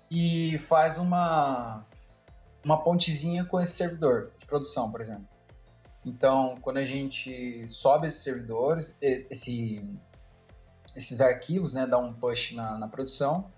[0.09, 1.85] e faz uma,
[2.66, 5.29] uma pontezinha com esse servidor de produção, por exemplo.
[6.05, 9.88] Então, quando a gente sobe esses servidores, esse,
[10.96, 13.48] esses arquivos, né, dá um push na, na produção,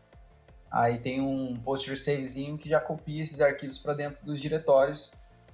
[0.70, 5.12] aí tem um post resavezinho que já copia esses arquivos para dentro dos diretórios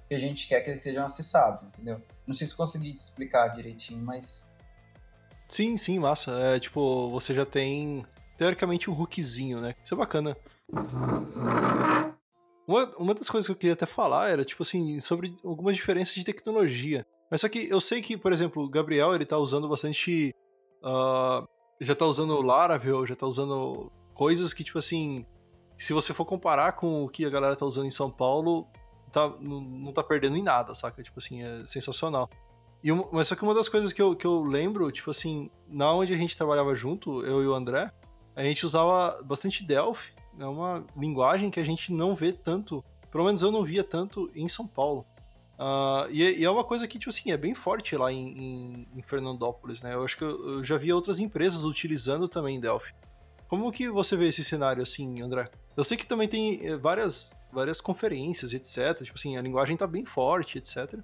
[0.09, 2.01] que a gente quer que eles sejam acessados, entendeu?
[2.27, 4.45] Não sei se consegui te explicar direitinho, mas.
[5.47, 6.31] Sim, sim, massa.
[6.31, 8.05] É tipo, você já tem
[8.37, 9.75] teoricamente um hookzinho, né?
[9.83, 10.35] Isso é bacana.
[12.67, 16.15] Uma, uma das coisas que eu queria até falar era, tipo assim, sobre algumas diferenças
[16.15, 17.05] de tecnologia.
[17.29, 20.33] Mas só que eu sei que, por exemplo, o Gabriel, ele tá usando bastante.
[20.83, 21.47] Uh,
[21.79, 25.25] já tá usando Laravel, já tá usando coisas que, tipo assim,
[25.77, 28.67] se você for comparar com o que a galera tá usando em São Paulo,
[29.11, 31.03] tá, não, não tá perdendo em nada, saca?
[31.03, 32.29] Tipo assim, é sensacional.
[32.83, 35.91] E mas só que uma das coisas que eu, que eu lembro, tipo assim, na
[35.91, 37.91] onde a gente trabalhava junto, eu e o André,
[38.35, 43.25] a gente usava bastante Delphi, é uma linguagem que a gente não vê tanto, pelo
[43.25, 45.05] menos eu não via tanto em São Paulo.
[45.57, 48.87] Uh, e, e, é uma coisa que, tipo assim, é bem forte lá em, em,
[48.97, 49.93] em Fernandópolis, né?
[49.93, 52.93] Eu acho que eu, eu, já vi outras empresas utilizando também Delphi.
[53.47, 55.49] Como que você vê esse cenário assim, André?
[55.77, 59.03] Eu sei que também tem eh, várias, várias conferências, etc.
[59.03, 60.99] Tipo assim, a linguagem tá bem forte, etc.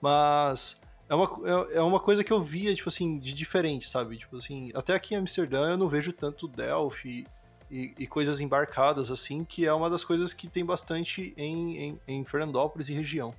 [0.00, 4.18] Mas é uma, é, é uma coisa que eu via, tipo assim, de diferente, sabe?
[4.18, 7.26] Tipo assim, até aqui em Amsterdã eu não vejo tanto Delphi
[7.70, 12.00] e, e coisas embarcadas, assim, que é uma das coisas que tem bastante em, em,
[12.06, 13.34] em Fernandópolis e região.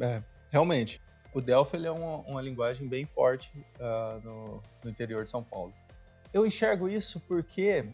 [0.00, 1.00] É, realmente.
[1.32, 5.72] O Delphi é uma, uma linguagem bem forte uh, no, no interior de São Paulo.
[6.32, 7.86] Eu enxergo isso porque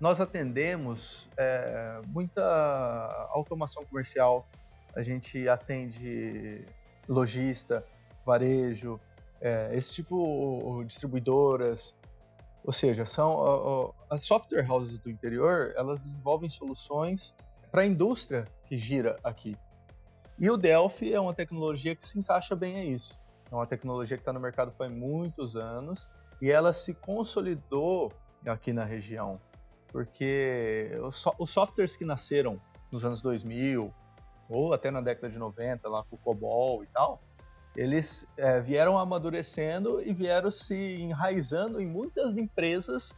[0.00, 2.42] nós atendemos é, muita
[3.30, 4.46] automação comercial,
[4.94, 6.64] a gente atende
[7.08, 7.84] lojista,
[8.24, 9.00] varejo,
[9.40, 11.94] é, esse tipo distribuidoras,
[12.64, 17.34] ou seja, são as software houses do interior, elas desenvolvem soluções
[17.70, 19.54] para a indústria que gira aqui.
[20.38, 23.20] E o Delphi é uma tecnologia que se encaixa bem a isso.
[23.52, 26.08] É uma tecnologia que está no mercado faz muitos anos
[26.40, 28.10] e ela se consolidou
[28.46, 29.38] aqui na região,
[29.88, 30.90] porque
[31.38, 32.58] os softwares que nasceram
[32.90, 33.92] nos anos 2000
[34.48, 37.20] ou até na década de 90, lá com o COBOL e tal,
[37.76, 43.14] eles é, vieram amadurecendo e vieram se enraizando em muitas empresas,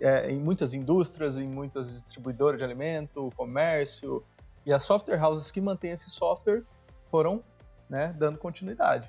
[0.00, 4.24] é, em muitas indústrias, em muitas distribuidoras de alimento, comércio,
[4.66, 6.64] e as software houses que mantêm esse software
[7.10, 7.42] foram
[7.88, 9.08] né, dando continuidade.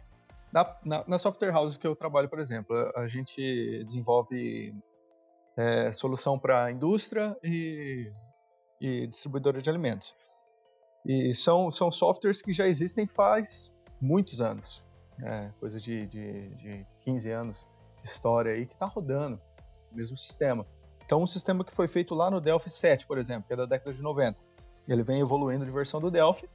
[0.52, 4.76] Na, na, na, software house que eu trabalho, por exemplo, a gente desenvolve
[5.58, 8.12] é, solução para indústria e,
[8.80, 10.16] e distribuidora de alimentos.
[11.06, 13.74] E são, são softwares que já existem faz
[14.04, 14.86] muitos anos,
[15.18, 15.54] né?
[15.62, 17.68] coisa de, de, de 15 anos
[18.02, 19.40] de história aí que está rodando
[19.90, 20.66] o mesmo sistema.
[21.06, 23.66] Então, um sistema que foi feito lá no Delphi 7, por exemplo, que é da
[23.66, 24.38] década de 90,
[24.88, 26.50] ele vem evoluindo de versão do Delphi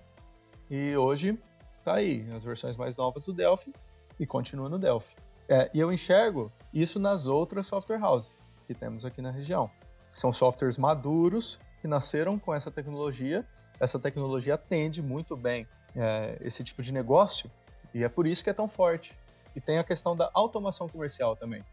[0.69, 1.39] e hoje
[1.79, 3.73] está aí, as versões mais novas do Delphi
[4.21, 5.17] e continua no Delphi.
[5.49, 9.71] É, e eu enxergo isso nas outras software houses que temos aqui na região.
[10.13, 13.47] São softwares maduros que nasceram com essa tecnologia.
[13.81, 17.51] Essa tecnologia atende muito bem é, esse tipo de negócio
[17.95, 19.17] e é por isso que é tão forte.
[19.57, 21.65] E tem a questão da automação comercial também.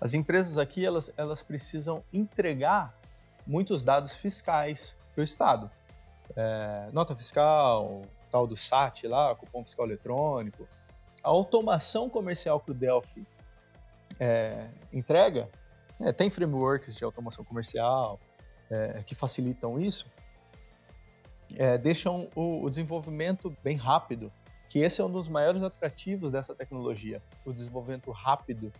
[0.00, 2.94] As empresas aqui elas, elas precisam entregar
[3.46, 5.70] muitos dados fiscais para o Estado.
[6.36, 10.66] É, nota fiscal, tal do SAT lá, cupom fiscal eletrônico.
[11.22, 13.26] A automação comercial que o Delphi
[14.18, 15.48] é, entrega,
[16.00, 18.18] é, tem frameworks de automação comercial
[18.70, 20.06] é, que facilitam isso,
[21.56, 24.32] é, deixam o, o desenvolvimento bem rápido
[24.68, 28.72] que esse é um dos maiores atrativos dessa tecnologia, o desenvolvimento rápido,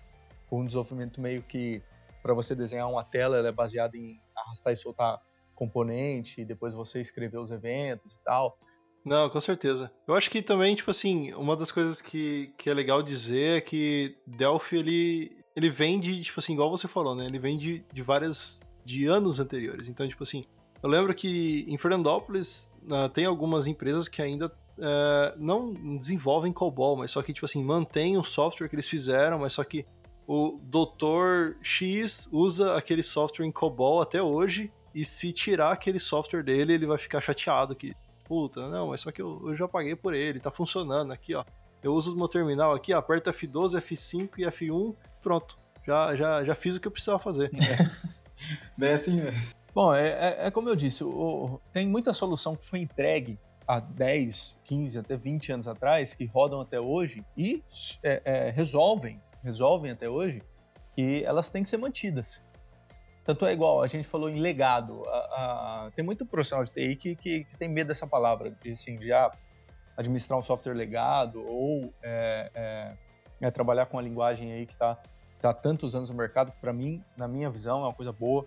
[0.51, 1.83] um desenvolvimento meio que
[2.21, 5.21] para você desenhar uma tela, ela é baseada em arrastar e soltar
[5.55, 8.59] componente, e depois você escrever os eventos e tal.
[9.05, 9.93] Não, com certeza.
[10.09, 13.61] Eu acho que também, tipo assim, uma das coisas que, que é legal dizer é
[13.61, 17.27] que Delphi, ele, ele vem de, tipo assim, igual você falou, né?
[17.27, 19.89] Ele vem de, de várias, de anos anteriores.
[19.89, 20.45] Então, tipo assim,
[20.85, 26.99] eu lembro que em Fernandópolis uh, tem algumas empresas que ainda uh, não desenvolvem COBOL,
[26.99, 29.87] mas só que, tipo assim, mantém o software que eles fizeram, mas só que
[30.27, 31.57] o Dr.
[31.63, 36.87] X usa aquele software em COBOL até hoje, e se tirar aquele software dele, ele
[36.87, 40.39] vai ficar chateado que, puta, não, mas só que eu, eu já paguei por ele,
[40.39, 41.47] tá funcionando aqui, ó.
[41.83, 45.57] Eu uso o meu terminal aqui, ó, aperta F12, F5 e F1, pronto.
[45.87, 47.51] Já, já, já fiz o que eu precisava fazer.
[47.55, 48.15] É.
[48.77, 49.64] Bem assim mesmo.
[49.75, 53.81] Bom, é, é, é, como eu disse, o, tem muita solução que foi entregue há
[53.81, 57.61] 10, 15, até 20 anos atrás, que rodam até hoje e
[58.03, 60.43] é, é, resolvem, resolvem até hoje,
[60.95, 62.41] que elas têm que ser mantidas.
[63.25, 65.03] Tanto é igual, a gente falou em legado.
[65.09, 68.73] A, a, tem muito profissional de TI que, que, que, tem medo dessa palavra, de
[68.73, 69.33] assim, já
[69.97, 72.97] administrar um software legado ou é, é,
[73.41, 75.03] é trabalhar com uma linguagem aí que está
[75.41, 78.47] tá há tantos anos no mercado, para mim, na minha visão, é uma coisa boa.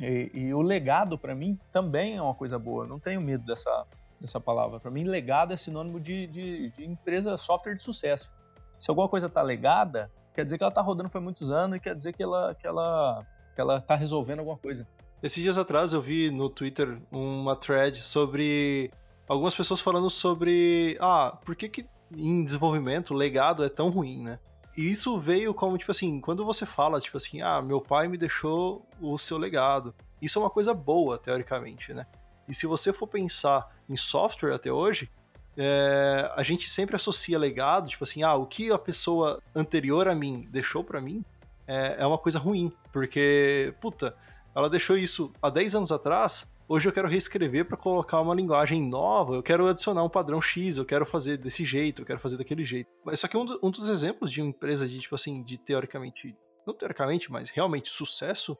[0.00, 2.86] E, e o legado, para mim, também é uma coisa boa.
[2.86, 3.86] Não tenho medo dessa,
[4.20, 4.78] dessa palavra.
[4.78, 8.30] Para mim, legado é sinônimo de, de, de, empresa software de sucesso.
[8.78, 11.80] Se alguma coisa está legada, quer dizer que ela está rodando foi muitos anos e
[11.80, 14.86] quer dizer que ela que ela que ela está resolvendo alguma coisa.
[15.22, 18.90] Esses dias atrás eu vi no Twitter uma thread sobre
[19.26, 24.38] algumas pessoas falando sobre ah, por que, que em desenvolvimento legado é tão ruim, né?
[24.76, 28.18] E isso veio como, tipo assim, quando você fala, tipo assim, ah, meu pai me
[28.18, 29.94] deixou o seu legado.
[30.20, 32.06] Isso é uma coisa boa, teoricamente, né?
[32.46, 35.10] E se você for pensar em software até hoje,
[35.56, 40.14] é, a gente sempre associa legado, tipo assim, ah, o que a pessoa anterior a
[40.14, 41.24] mim deixou para mim
[41.66, 44.14] é, é uma coisa ruim, porque, puta,
[44.54, 48.82] ela deixou isso há 10 anos atrás, hoje eu quero reescrever para colocar uma linguagem
[48.82, 52.36] nova, eu quero adicionar um padrão X, eu quero fazer desse jeito, eu quero fazer
[52.36, 52.90] daquele jeito.
[53.04, 55.58] Mas só que um, do, um dos exemplos de uma empresa de, tipo assim, de
[55.58, 58.56] teoricamente, não teoricamente, mas realmente sucesso,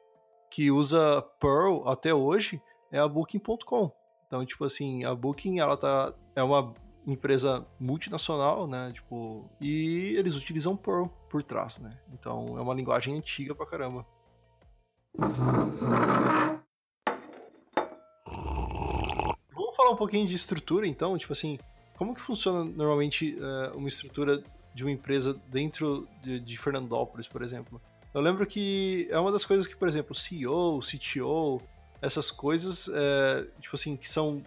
[0.49, 3.91] que usa Perl até hoje é a Booking.com.
[4.27, 6.73] Então, tipo assim, a Booking, ela tá, é uma
[7.05, 11.97] empresa multinacional, né, tipo, e eles utilizam Perl por trás, né?
[12.13, 14.05] Então, é uma linguagem antiga pra caramba.
[19.53, 21.59] Vamos falar um pouquinho de estrutura, então, tipo assim,
[21.95, 27.43] como que funciona normalmente uh, uma estrutura de uma empresa dentro de, de Fernandópolis, por
[27.43, 27.79] exemplo?
[28.13, 31.61] Eu lembro que é uma das coisas que, por exemplo, CEO, CTO,
[32.01, 34.41] essas coisas, é, tipo assim, que são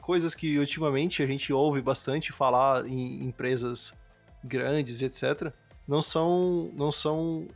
[0.00, 3.96] coisas que ultimamente a gente ouve bastante falar em empresas
[4.42, 5.52] grandes, etc.
[5.86, 7.46] Não são, não são,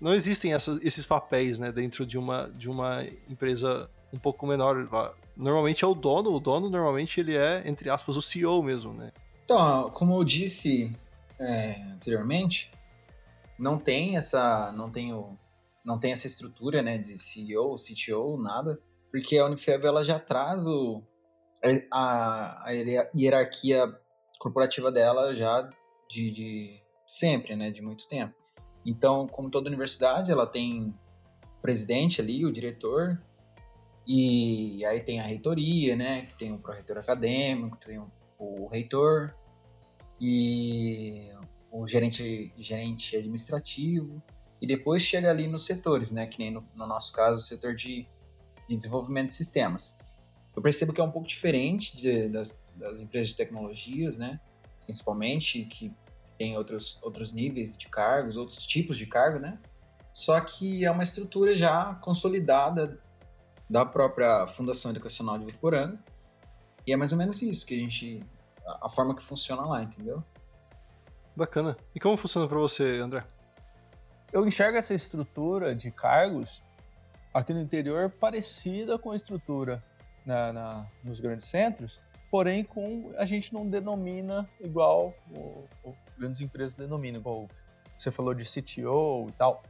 [0.00, 5.16] não existem esses papéis, né, dentro de uma de uma empresa um pouco menor.
[5.36, 9.12] Normalmente é o dono, o dono normalmente ele é entre aspas o CEO mesmo, né?
[9.44, 10.94] Então, como eu disse
[11.40, 12.72] é, anteriormente,
[13.58, 15.36] não tem essa, não tem o,
[15.84, 20.66] não tem essa estrutura, né, de CEO, CTO, nada, porque a Unifev ela já traz
[20.66, 21.02] o,
[21.92, 22.70] a, a
[23.14, 23.84] hierarquia
[24.38, 25.68] corporativa dela já
[26.08, 28.34] de, de sempre, né, de muito tempo.
[28.84, 30.98] Então, como toda universidade, ela tem
[31.58, 33.22] o presidente ali, o diretor,
[34.06, 39.34] e aí tem a reitoria, né, que tem o pró-reitor acadêmico, tem o, o reitor
[40.20, 41.30] e
[41.70, 44.22] o gerente, gerente administrativo,
[44.60, 46.24] e depois chega ali nos setores, né?
[46.24, 48.06] Que nem no, no nosso caso, o setor de,
[48.68, 49.98] de desenvolvimento de sistemas.
[50.54, 54.38] Eu percebo que é um pouco diferente de, das, das empresas de tecnologias, né?
[54.84, 55.92] Principalmente, que
[56.38, 59.58] tem outros, outros níveis de cargos, outros tipos de cargo, né?
[60.14, 63.00] Só que é uma estrutura já consolidada
[63.72, 65.98] da própria Fundação Educacional de Votuporanga.
[66.86, 68.24] E é mais ou menos isso que a gente.
[68.66, 70.22] a forma que funciona lá, entendeu?
[71.34, 71.76] Bacana.
[71.94, 73.24] E como funciona para você, André?
[74.32, 76.62] eu enxergo essa estrutura de cargos
[77.34, 79.84] aqui no interior parecida com a estrutura
[80.24, 86.40] na, na, nos grandes centros, porém com a gente não denomina igual o, o grandes
[86.40, 87.48] empresas denominam, igual
[87.98, 89.62] você falou de CTO e tal.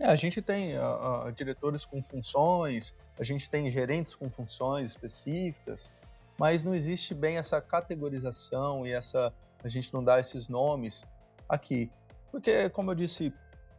[0.00, 4.90] É, a gente tem a, a, diretores com funções, a gente tem gerentes com funções
[4.90, 5.90] específicas,
[6.38, 11.04] mas não existe bem essa categorização e essa a gente não dá esses nomes
[11.48, 11.90] aqui,
[12.30, 13.32] porque como eu disse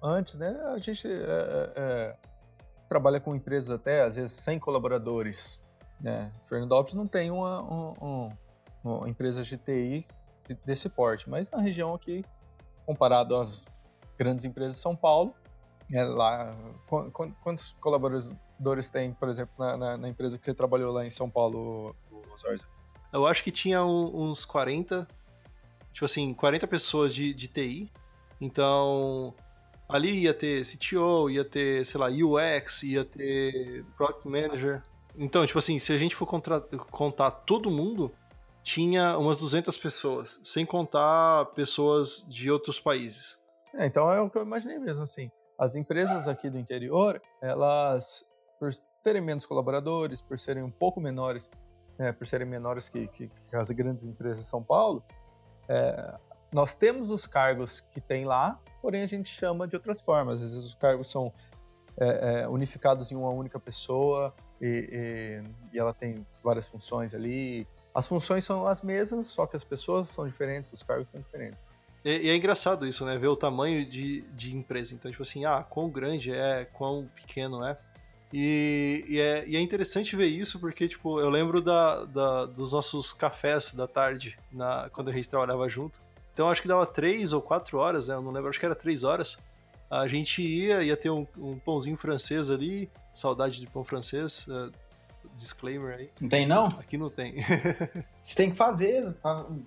[0.04, 2.16] antes, né, a gente é, é, é,
[2.90, 5.62] trabalha com empresas até, às vezes, sem colaboradores.
[6.00, 6.32] Né?
[6.50, 8.30] Fernandópolis não tem uma, um,
[8.84, 10.06] uma empresa GTI
[10.66, 12.26] desse porte, mas na região aqui,
[12.86, 13.66] comparado às
[14.18, 15.34] grandes empresas de São Paulo,
[15.92, 16.56] é lá,
[17.42, 18.30] quantos colaboradores
[18.92, 21.96] tem, por exemplo, na, na, na, empresa que você trabalhou lá em São Paulo,
[22.40, 22.68] Zorza?
[23.12, 25.08] Eu acho que tinha uns 40,
[25.92, 27.92] tipo assim, 40 pessoas de, de TI.
[28.42, 29.36] Então,
[29.88, 34.82] Ali ia ter CTO, ia ter, sei lá, UX, ia ter Product Manager.
[35.16, 38.12] Então, tipo assim, se a gente for contar todo mundo,
[38.64, 43.40] tinha umas 200 pessoas, sem contar pessoas de outros países.
[43.76, 45.30] É, então é o que eu imaginei mesmo, assim.
[45.60, 48.26] As empresas aqui do interior, elas,
[48.64, 48.74] por
[49.04, 51.50] terem menos colaboradores, por serem um pouco menores,
[52.00, 55.04] é, por serem menores que, que, que, as grandes empresas de São Paulo,
[55.68, 56.16] é,
[56.54, 60.42] nós temos os cargos que tem lá, porém a gente chama de outras formas.
[60.42, 61.34] Às vezes os cargos são
[61.98, 67.68] é, é, unificados em uma única pessoa e, e, e, ela tem várias funções ali.
[67.94, 71.66] As funções são as mesmas, só que as pessoas são diferentes, os cargos são diferentes.
[72.06, 73.18] E, é engraçado isso, né?
[73.18, 74.96] Ver o tamanho de, de empresa.
[74.96, 77.78] Então, tipo assim, ah, quão grande é, quão pequeno é.
[78.36, 82.74] E, e, é, e, é, interessante ver isso porque, tipo, eu lembro da, da, dos
[82.74, 86.02] nossos cafés da tarde, na, quando a gente trabalhava junto.
[86.34, 88.16] Então acho que dava três ou quatro horas, né?
[88.16, 89.38] Eu não lembro, acho que era três horas.
[89.88, 94.72] A gente ia, ia ter um, um pãozinho francês ali, saudade de pão francês, uh,
[95.36, 96.10] disclaimer aí.
[96.20, 96.66] Não tem não?
[96.66, 97.36] Aqui não tem.
[98.20, 99.16] Você tem que fazer,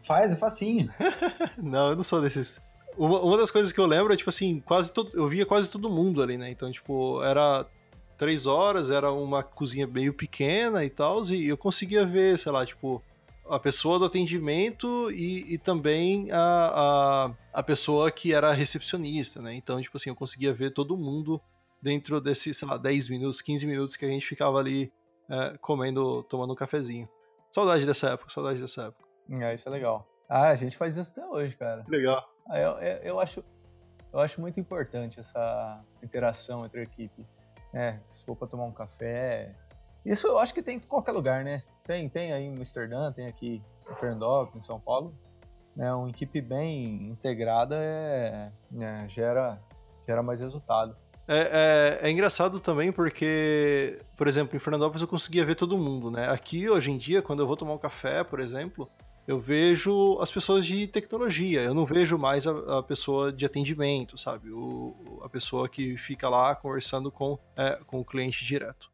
[0.03, 0.93] faz, é facinho.
[1.57, 2.61] não, eu não sou desses.
[2.99, 5.71] Uma, uma das coisas que eu lembro é, tipo assim, quase todo, eu via quase
[5.71, 6.51] todo mundo ali, né?
[6.51, 7.65] Então, tipo, era
[8.17, 12.65] três horas, era uma cozinha meio pequena e tal, e eu conseguia ver, sei lá,
[12.65, 13.03] tipo,
[13.49, 19.55] a pessoa do atendimento e, e também a, a, a, pessoa que era recepcionista, né?
[19.55, 21.41] Então, tipo assim, eu conseguia ver todo mundo
[21.81, 24.93] dentro desses, sei lá, 10 minutos, 15 minutos que a gente ficava ali
[25.31, 27.09] é, comendo, tomando um cafezinho.
[27.51, 29.05] Saudade dessa época, saudade dessa época.
[29.31, 30.07] É, isso é legal.
[30.29, 31.85] Ah, a gente faz isso até hoje, cara.
[31.89, 32.25] Legal.
[32.49, 33.45] Ah, eu, eu, eu, acho,
[34.13, 37.25] eu acho muito importante essa interação entre a equipe.
[37.73, 39.55] É, se for pra tomar um café.
[40.05, 41.63] Isso eu acho que tem em qualquer lugar, né?
[41.85, 45.15] Tem, tem aí em Amsterdã, tem aqui em Fernandópolis, em São Paulo.
[45.75, 48.51] Né, uma equipe bem integrada é,
[48.81, 49.61] é, gera,
[50.07, 50.97] gera mais resultado.
[51.29, 56.11] É, é, é, engraçado também porque, por exemplo, em Fernandópolis eu conseguia ver todo mundo,
[56.11, 56.31] né?
[56.31, 58.89] Aqui, hoje em dia, quando eu vou tomar um café, por exemplo,
[59.27, 64.17] eu vejo as pessoas de tecnologia, eu não vejo mais a, a pessoa de atendimento,
[64.17, 64.51] sabe?
[64.53, 68.91] O, a pessoa que fica lá conversando com, é, com o cliente direto.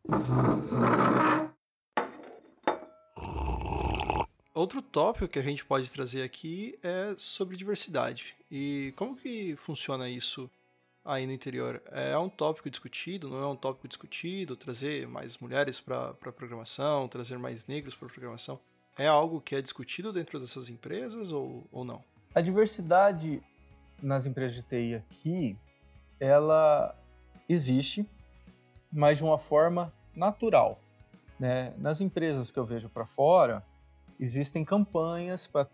[4.55, 8.35] Outro tópico que a gente pode trazer aqui é sobre diversidade.
[8.51, 10.51] E como que funciona isso
[11.05, 11.83] aí no interior?
[11.91, 14.57] É um tópico discutido, não é um tópico discutido?
[14.57, 18.61] Trazer mais mulheres para a programação, trazer mais negros para a programação?
[18.99, 22.05] É algo que é discutido dentro dessas empresas ou, ou não?
[22.35, 23.43] A diversidade
[24.03, 25.57] nas empresas de TI aqui,
[26.23, 26.95] ela
[27.49, 28.09] existe,
[28.93, 30.79] mas de uma forma natural.
[31.39, 31.75] Né?
[31.79, 33.61] Nas empresas que eu vejo para fora,
[34.21, 35.67] existem campanhas para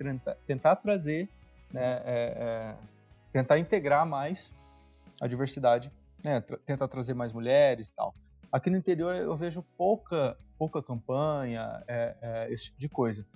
[0.47, 1.29] tentar, trazer,
[1.71, 2.77] né, é, é,
[3.31, 4.55] tentar integrar mais
[5.21, 5.93] a diversidade,
[6.25, 8.15] né, tra tentar trazer mais mulheres e tal.
[8.51, 13.27] Aqui no interior eu vejo pouca, pouca campanha, é, é, esse tipo de coisa.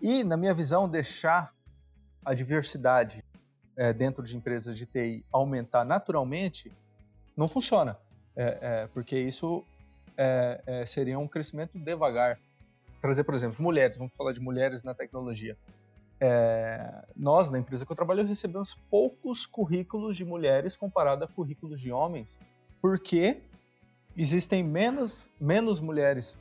[0.00, 1.54] E, na minha visão, deixar
[2.24, 3.22] a diversidade
[3.76, 6.72] é, dentro de empresas de TI aumentar naturalmente
[7.36, 7.96] não funciona,
[8.36, 9.64] é, é, porque isso
[10.16, 12.38] é, seria um crescimento devagar.
[13.00, 15.56] Trazer, por exemplo, mulheres, vamos falar de mulheres na tecnologia.
[17.16, 21.90] nós, na empresa que eu trabalho, recebemos poucos currículos de mulheres comparado a currículos de
[21.90, 22.38] homens,
[22.80, 23.40] porque
[24.16, 26.38] existem menos, menos mulheres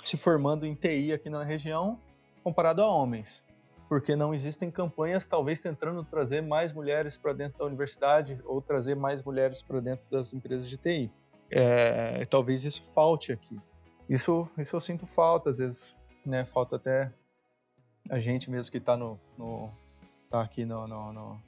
[0.00, 1.98] se formando em TI aqui na região
[2.46, 3.42] comparado a homens,
[3.88, 8.96] porque não existem campanhas talvez tentando trazer mais mulheres para dentro da universidade ou trazer
[8.96, 11.10] mais mulheres para dentro das empresas de TI.
[11.50, 13.60] É, talvez isso falte aqui.
[14.08, 17.12] Isso, isso eu sinto falta, às vezes, né, falta até
[18.08, 19.70] a gente mesmo que está no, no,
[20.30, 21.40] tá aqui no, no, no,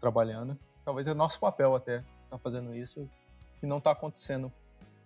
[0.00, 0.58] trabalhando.
[0.84, 3.08] Talvez é nosso papel até estar tá fazendo isso,
[3.60, 4.52] que não está acontecendo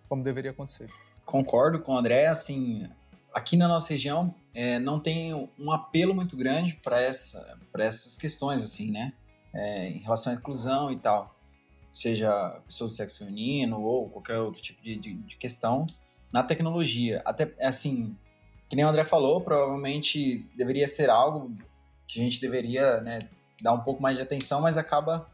[0.09, 0.89] como deveria acontecer.
[1.25, 2.89] Concordo com o André, assim,
[3.33, 8.63] aqui na nossa região é, não tem um apelo muito grande para essa, essas questões,
[8.63, 9.13] assim, né?
[9.53, 11.35] É, em relação à inclusão e tal.
[11.93, 12.31] Seja
[12.65, 15.85] pessoas do sexo feminino ou qualquer outro tipo de, de, de questão
[16.31, 17.21] na tecnologia.
[17.25, 18.15] Até, assim,
[18.69, 21.55] que nem o André falou, provavelmente deveria ser algo
[22.07, 23.19] que a gente deveria né,
[23.61, 25.29] dar um pouco mais de atenção, mas acaba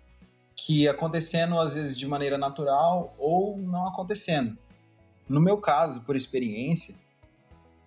[0.56, 4.58] que acontecendo às vezes de maneira natural ou não acontecendo.
[5.28, 6.96] No meu caso, por experiência,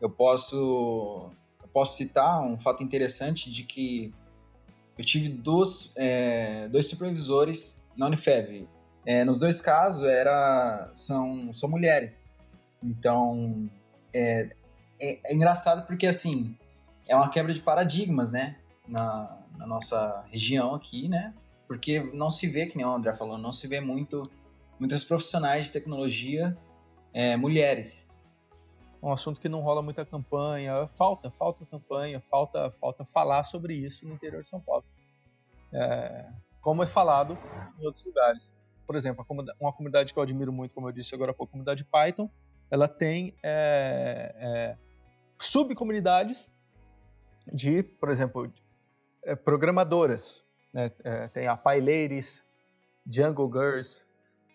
[0.01, 1.31] eu posso,
[1.63, 4.13] eu posso citar um fato interessante de que
[4.99, 8.69] eu tive dois, é, dois supervisores na Unifev.
[9.05, 12.31] É, nos dois casos era, são, são mulheres.
[12.83, 13.71] Então,
[14.13, 14.49] é,
[15.01, 16.57] é, é, engraçado porque, assim,
[17.07, 18.57] é uma quebra de paradigmas, né?
[18.89, 21.35] Na, na nossa região aqui, né?
[21.69, 24.23] Porque não se vê, que nem o André falou, não se vê muito
[24.79, 26.57] muitas profissionais de tecnologia
[27.13, 28.11] é, mulheres.
[29.07, 34.05] Um assunto que não rola muita campanha, falta, falta campanha, falta, falta falar sobre isso
[34.05, 34.85] no interior de São Paulo.
[35.73, 36.29] É,
[36.61, 37.39] como é falado
[37.79, 38.53] em outros lugares.
[38.85, 39.25] Por exemplo,
[39.61, 42.29] uma comunidade que eu admiro muito, como eu disse agora há pouco, a comunidade Python,
[42.69, 44.77] ela tem é, é,
[45.39, 46.51] subcomunidades
[47.53, 48.53] de, por exemplo,
[49.25, 50.45] é, programadoras,
[50.75, 50.91] né?
[51.05, 52.45] É, tem a PyLadies,
[53.07, 54.05] Django Girls,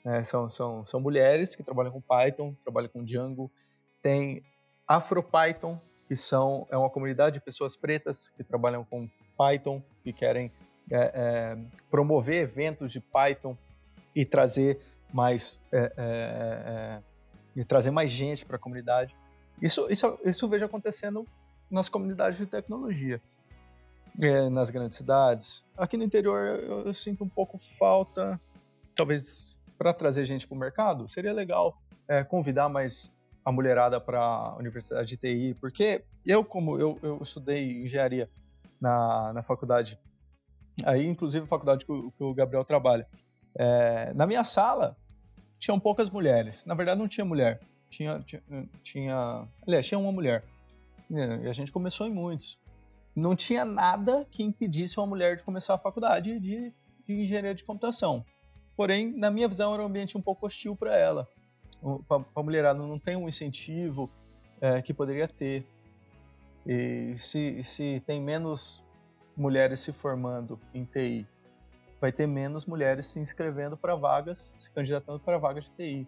[0.04, 0.24] né?
[0.24, 3.50] são, são, são mulheres que trabalham com Python, trabalham com Django.
[4.02, 4.44] Tem
[4.88, 10.52] AfroPython, que são, é uma comunidade de pessoas pretas que trabalham com Python, que querem
[10.92, 11.58] é, é,
[11.90, 13.56] promover eventos de Python
[14.14, 14.80] e trazer
[15.14, 17.02] mais é, é, é
[17.54, 19.16] e trazer mais gente para a comunidade.
[19.62, 21.26] Isso, isso, isso vejo acontecendo
[21.70, 23.22] nas comunidades de tecnologia
[24.22, 25.64] é, nas grandes cidades.
[25.78, 28.40] Aqui no interior eu, eu sinto um pouco falta,
[28.96, 31.78] talvez para trazer gente para o mercado, seria legal
[32.28, 33.10] convidar mais
[33.44, 38.30] a mulherada para a Universidade de TI, porque eu, como eu, eu estudei engenharia
[38.80, 39.98] na, na faculdade,
[40.84, 43.08] aí inclusive a faculdade que o, que o Gabriel trabalha,
[43.56, 44.96] é, na minha sala
[45.60, 46.66] tinham poucas mulheres.
[46.66, 47.60] Na verdade, não tinha mulher.
[47.90, 48.42] Tinha, tinha,
[48.82, 50.44] tinha aliás, tinha uma mulher.
[51.10, 52.58] E a gente começou em muitos
[53.16, 56.74] não tinha nada que impedisse uma mulher de começar a faculdade de,
[57.06, 58.26] de engenharia de computação.
[58.76, 61.28] Porém, na minha visão, era um ambiente um pouco hostil para ela.
[62.08, 64.10] Para a mulherada não tem um incentivo
[64.60, 65.66] é, que poderia ter.
[66.66, 68.84] E se, se tem menos
[69.36, 71.28] mulheres se formando em TI,
[72.00, 76.08] vai ter menos mulheres se inscrevendo para vagas, se candidatando para vagas de TI.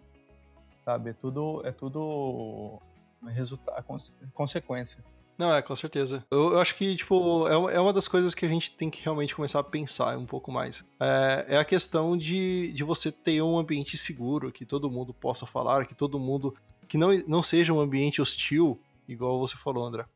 [0.84, 1.10] Sabe?
[1.10, 2.80] É tudo, é tudo
[3.26, 3.84] resultado,
[4.32, 5.02] consequência.
[5.36, 6.24] Não, é, com certeza.
[6.30, 9.02] Eu, eu acho que, tipo, é, é uma das coisas que a gente tem que
[9.02, 10.84] realmente começar a pensar um pouco mais.
[11.00, 15.44] É, é a questão de, de você ter um ambiente seguro, que todo mundo possa
[15.44, 16.54] falar, que todo mundo.
[16.86, 20.06] que não, não seja um ambiente hostil, igual você falou, André.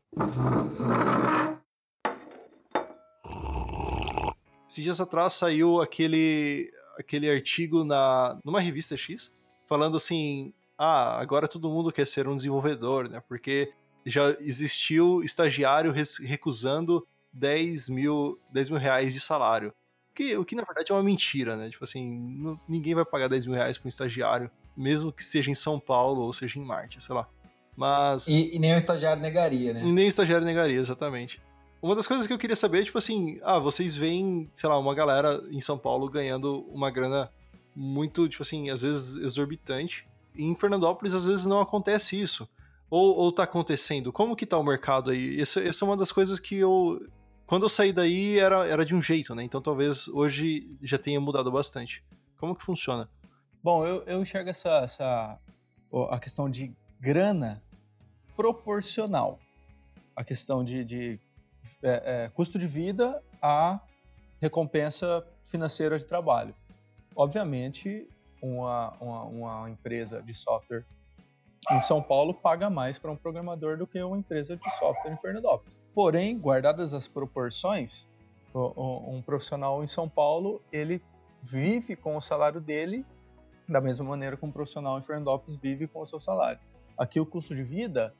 [4.67, 9.35] Esses dias atrás saiu aquele, aquele artigo na, numa revista X
[9.67, 13.21] falando assim: ah, agora todo mundo quer ser um desenvolvedor, né?
[13.27, 13.73] Porque
[14.05, 19.73] já existiu estagiário recusando 10 mil, 10 mil reais de salário.
[20.13, 21.69] Que, o que na verdade é uma mentira, né?
[21.69, 25.49] Tipo assim, não, ninguém vai pagar 10 mil reais para um estagiário, mesmo que seja
[25.49, 27.27] em São Paulo ou seja em Marte, sei lá.
[27.75, 28.27] Mas.
[28.27, 29.81] E, e nem o estagiário negaria, né?
[29.83, 31.41] nem o estagiário negaria, exatamente.
[31.81, 34.77] Uma das coisas que eu queria saber é, tipo assim, ah, vocês veem, sei lá,
[34.77, 37.31] uma galera em São Paulo ganhando uma grana
[37.73, 40.05] muito, tipo assim, às vezes exorbitante.
[40.35, 42.49] E em Fernandópolis, às vezes não acontece isso.
[42.89, 44.11] Ou, ou tá acontecendo?
[44.11, 45.39] Como que tá o mercado aí?
[45.39, 46.99] Essa, essa é uma das coisas que eu.
[47.45, 49.43] Quando eu saí daí era, era de um jeito, né?
[49.43, 52.03] Então talvez hoje já tenha mudado bastante.
[52.37, 53.09] Como que funciona?
[53.63, 55.39] Bom, eu, eu enxergo essa, essa
[56.09, 57.61] a questão de grana
[58.35, 59.39] proporcional.
[60.15, 61.19] A questão de, de
[61.83, 63.79] é, é, custo de vida a
[64.41, 66.53] recompensa financeira de trabalho.
[67.15, 68.07] Obviamente,
[68.41, 70.85] uma, uma, uma empresa de software
[71.71, 75.17] em São Paulo paga mais para um programador do que uma empresa de software em
[75.17, 75.79] Fernandópolis.
[75.93, 78.07] Porém, guardadas as proporções,
[78.53, 81.01] um profissional em São Paulo ele
[81.41, 83.05] vive com o salário dele
[83.67, 86.59] da mesma maneira que um profissional em Fernandópolis vive com o seu salário.
[86.97, 88.13] Aqui o custo de vida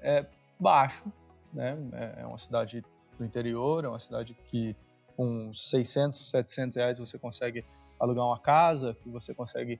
[0.00, 0.24] é
[0.58, 1.04] baixo,
[1.52, 1.76] né?
[2.16, 2.82] É uma cidade
[3.18, 4.74] do interior, é uma cidade que
[5.16, 7.64] com 600, 700 reais você consegue
[8.00, 9.78] alugar uma casa, que você consegue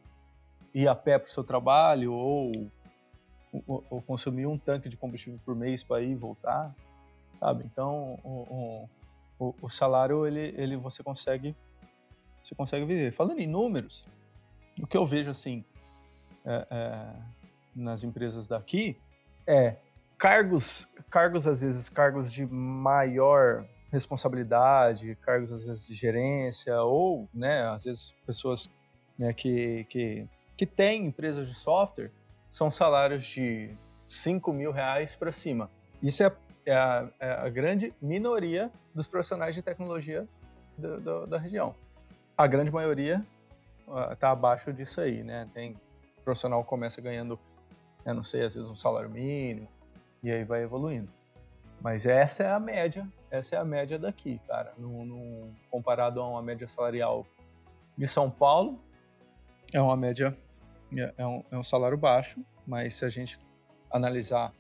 [0.74, 2.52] ir a pé para o seu trabalho ou
[3.52, 6.74] ou, consumir um tanque de combustível por mês para ir e voltar,
[7.38, 7.64] sabe?
[7.64, 8.88] Então, o,
[9.38, 11.54] o, o, salário ele, ele você consegue
[12.42, 13.12] você consegue viver.
[13.12, 14.06] Falando em números,
[14.80, 15.64] o que eu vejo assim
[16.44, 17.12] é, é,
[17.74, 18.96] nas empresas daqui
[19.46, 19.76] é
[20.16, 27.62] cargos, cargos às vezes cargos de maior responsabilidade, cargos às vezes de gerência ou, né,
[27.68, 28.70] às vezes pessoas
[29.18, 30.28] né, que, que
[30.58, 32.10] que têm empresas de software
[32.58, 33.70] são salários de
[34.08, 35.70] 5 mil reais para cima.
[36.02, 36.36] Isso é,
[36.66, 40.26] é, a, é, a, grande minoria dos profissionais de tecnologia
[40.76, 41.72] do, do, da região.
[42.36, 43.24] A grande maioria
[44.10, 45.48] está uh, abaixo disso aí, né?
[45.54, 45.76] Tem
[46.24, 47.38] profissional começa ganhando,
[48.04, 49.68] eu não sei, às vezes um salário mínimo,
[50.20, 51.08] e aí vai evoluindo.
[51.80, 54.74] Mas essa é a média, essa é a média daqui, cara.
[54.76, 57.24] No, no, comparado a uma média salarial
[57.96, 58.80] de São Paulo,
[59.72, 60.36] é uma média
[60.96, 63.38] é, é um, é um salário baixo, mas se a gente
[63.90, 64.52] analisar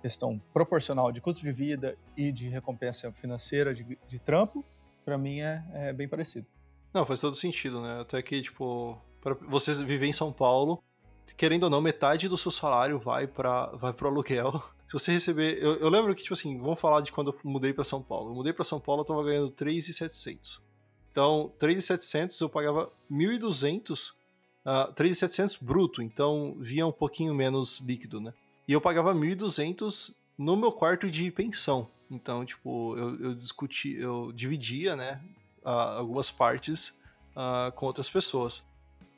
[0.00, 4.64] questão proporcional de custo de vida e de recompensa financeira de, de trampo,
[5.04, 6.46] para mim é, é, bem parecido.
[6.92, 8.00] Não, faz todo sentido, né?
[8.00, 10.82] Até que, tipo, para você viver em São Paulo,
[11.36, 14.62] querendo ou não, metade do seu salário vai para vai pro aluguel.
[14.86, 15.62] Se você receber.
[15.62, 18.30] Eu, eu, lembro que, tipo assim, vamos falar de quando eu mudei para São Paulo.
[18.30, 20.60] Eu mudei para São Paulo, eu tava ganhando 3,700.
[21.12, 24.14] Então, 3,700 eu pagava 1.200
[24.64, 28.32] uh, 3.700 bruto, então via um pouquinho menos líquido, né?
[28.66, 31.88] E eu pagava 1.200 no meu quarto de pensão.
[32.10, 35.20] Então, tipo, eu, eu discuti, eu dividia, né,
[35.62, 36.98] uh, algumas partes
[37.36, 38.64] uh, com outras pessoas.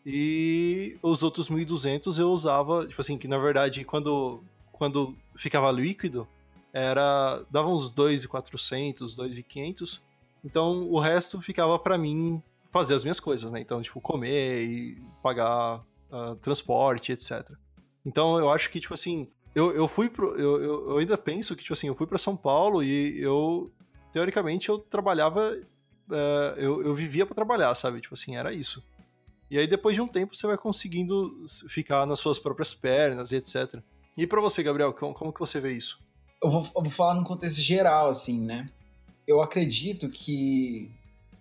[0.05, 6.27] E os outros 1.200 eu usava, tipo assim, que na verdade quando, quando ficava líquido,
[6.73, 10.01] era dava uns 2.400, 2.500.
[10.45, 12.43] Então o resto ficava para mim
[12.73, 13.61] fazer as minhas coisas, né?
[13.61, 17.49] Então, tipo, comer e pagar uh, transporte, etc.
[18.05, 20.35] Então, eu acho que, tipo assim, eu, eu fui pro.
[20.37, 23.71] Eu, eu, eu ainda penso que, tipo assim, eu fui para São Paulo e eu,
[24.13, 25.55] teoricamente, eu trabalhava.
[26.09, 28.01] Uh, eu, eu vivia para trabalhar, sabe?
[28.01, 28.83] Tipo assim, era isso.
[29.51, 33.37] E aí, depois de um tempo, você vai conseguindo ficar nas suas próprias pernas e
[33.37, 33.83] etc.
[34.17, 36.01] E para você, Gabriel, como, como que você vê isso?
[36.43, 38.69] Eu vou, eu vou falar num contexto geral, assim, né?
[39.27, 40.91] Eu acredito que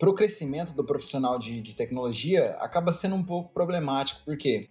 [0.01, 4.67] para o crescimento do profissional de, de, tecnologia acaba sendo um pouco problemático, porque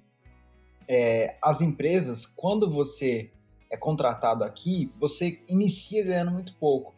[0.89, 3.31] é, as empresas, quando você
[3.71, 6.93] é contratado aqui, você inicia ganhando muito pouco.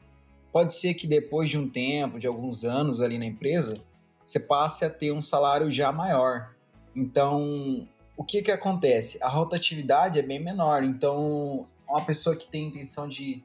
[0.50, 3.76] Pode ser que depois de um tempo, de alguns anos ali na empresa,
[4.24, 6.54] você passe a ter um salário já maior.
[6.96, 9.22] Então, o que que acontece?
[9.22, 10.82] A rotatividade é bem menor.
[10.84, 13.44] Então, uma pessoa que tem intenção de,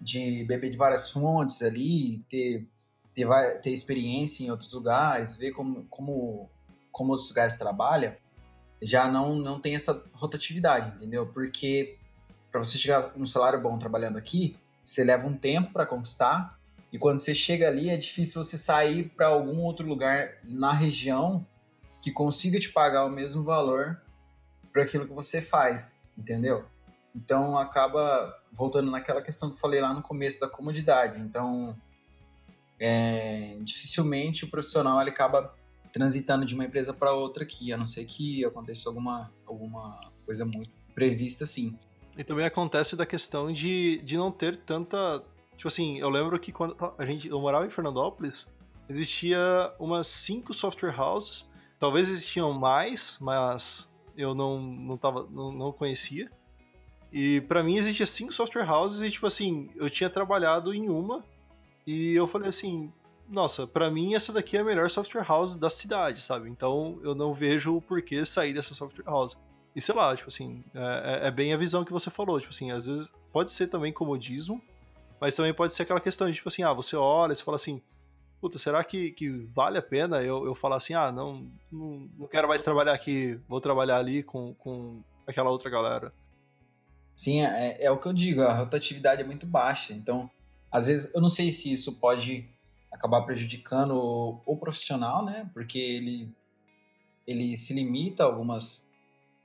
[0.00, 2.66] de beber de várias fontes ali, ter
[3.16, 3.26] ter,
[3.62, 6.50] ter experiência em outros lugares, ver como, como,
[6.92, 8.12] como outros lugares trabalham,
[8.82, 11.26] já não, não tem essa rotatividade, entendeu?
[11.26, 11.96] Porque
[12.52, 16.60] para você chegar num salário bom trabalhando aqui, você leva um tempo para conquistar,
[16.92, 21.44] e quando você chega ali é difícil você sair para algum outro lugar na região
[22.02, 24.00] que consiga te pagar o mesmo valor
[24.72, 26.66] para aquilo que você faz, entendeu?
[27.14, 31.18] Então acaba voltando naquela questão que eu falei lá no começo da comodidade.
[31.18, 31.76] Então
[32.78, 35.54] é, dificilmente o profissional ele acaba
[35.92, 40.44] transitando de uma empresa para outra aqui, a não ser que aconteça alguma, alguma coisa
[40.44, 41.78] muito prevista assim.
[42.18, 45.22] E também acontece da questão de, de não ter tanta.
[45.56, 48.54] Tipo assim, eu lembro que quando a gente, eu morava em Fernandópolis,
[48.88, 49.38] existia
[49.78, 51.48] umas cinco software houses.
[51.78, 56.30] Talvez existiam mais, mas eu não, não, tava, não, não conhecia.
[57.12, 61.24] E para mim existia cinco software houses e, tipo assim, eu tinha trabalhado em uma
[61.86, 62.92] e eu falei assim,
[63.28, 66.48] nossa, para mim essa daqui é a melhor software house da cidade, sabe?
[66.48, 69.36] Então eu não vejo o porquê sair dessa software house.
[69.74, 72.52] E sei lá, tipo assim, é, é, é, bem a visão que você falou, tipo
[72.52, 74.60] assim, às vezes pode ser também comodismo,
[75.20, 77.82] mas também pode ser aquela questão de, tipo assim, ah, você olha e fala assim,
[78.40, 82.26] puta, será que, que vale a pena eu, eu falar assim, ah, não, não, não
[82.26, 86.12] quero mais trabalhar aqui, vou trabalhar ali com, com aquela outra galera.
[87.14, 90.30] Sim, é, é o que eu digo, a rotatividade é muito baixa, então
[90.70, 92.48] às vezes, eu não sei se isso pode
[92.92, 95.48] acabar prejudicando o, o profissional, né?
[95.52, 96.34] Porque ele,
[97.26, 98.88] ele se limita a algumas,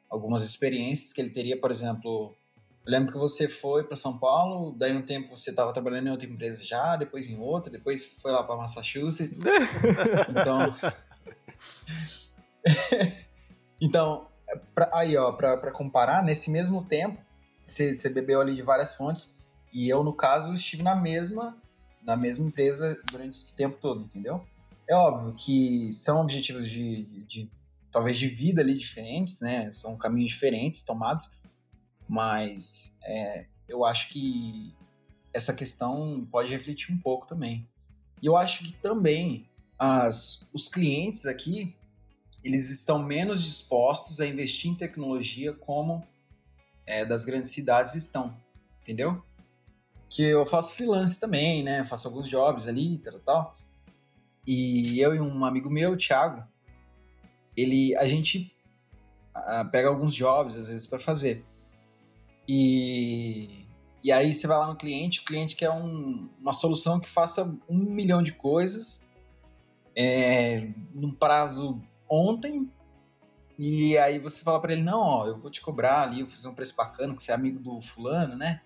[0.09, 2.35] algumas experiências que ele teria, por exemplo.
[2.83, 6.11] Eu lembro que você foi para São Paulo, daí um tempo você estava trabalhando em
[6.11, 9.43] outra empresa já, depois em outra, depois foi lá para Massachusetts.
[10.29, 10.75] então.
[13.79, 14.27] então,
[14.73, 17.23] pra, aí, ó, para comparar, nesse mesmo tempo,
[17.63, 19.40] você, você bebeu ali de várias fontes
[19.73, 21.57] e eu, no caso, estive na mesma,
[22.03, 24.45] na mesma empresa durante esse tempo todo, entendeu?
[24.87, 27.51] É óbvio que são objetivos de, de, de
[27.91, 29.71] talvez de vida ali diferentes, né?
[29.71, 31.39] São caminhos diferentes tomados,
[32.07, 34.73] mas é, eu acho que
[35.33, 37.67] essa questão pode refletir um pouco também.
[38.21, 39.49] E eu acho que também
[39.79, 41.75] as, os clientes aqui
[42.43, 46.05] eles estão menos dispostos a investir em tecnologia como
[46.85, 48.35] é, das grandes cidades estão,
[48.81, 49.23] entendeu?
[50.11, 51.85] Que eu faço freelance também, né?
[51.85, 53.55] Faço alguns jobs ali, tal, tal.
[54.45, 56.43] E eu e um amigo meu, o Thiago,
[57.55, 58.53] ele, a gente
[59.71, 61.45] pega alguns jobs às vezes para fazer.
[62.45, 63.65] E,
[64.03, 67.45] e aí você vai lá no cliente, o cliente quer um, uma solução que faça
[67.69, 69.05] um milhão de coisas
[69.95, 72.69] é, num prazo ontem.
[73.57, 76.35] E aí você fala para ele, não, ó, eu vou te cobrar ali, eu vou
[76.35, 78.61] fazer um preço bacana, que você é amigo do fulano, né?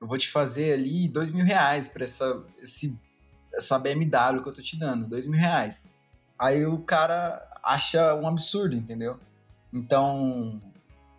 [0.00, 2.98] Eu vou te fazer ali dois mil reais para essa, esse,
[3.52, 5.88] essa BMW que eu tô te dando, dois mil reais.
[6.38, 9.18] Aí o cara acha um absurdo, entendeu?
[9.72, 10.62] Então,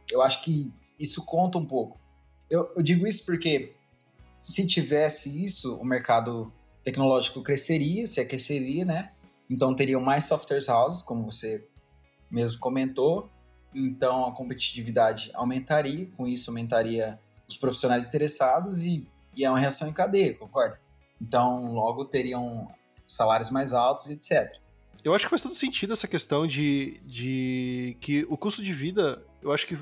[0.10, 2.00] eu acho que isso conta um pouco.
[2.50, 3.76] Eu, eu digo isso porque
[4.42, 6.52] se tivesse isso, o mercado
[6.84, 9.12] tecnológico cresceria, se aqueceria, né?
[9.50, 11.68] Então teriam mais software houses, como você
[12.32, 13.30] mesmo comentou.
[13.74, 17.20] Então a competitividade aumentaria, com isso aumentaria
[17.50, 20.80] os profissionais interessados e, e é uma reação em cadeia, concorda?
[21.20, 22.68] Então, logo teriam
[23.08, 24.54] salários mais altos, etc.
[25.04, 29.24] Eu acho que faz todo sentido essa questão de, de que o custo de vida,
[29.42, 29.78] eu acho que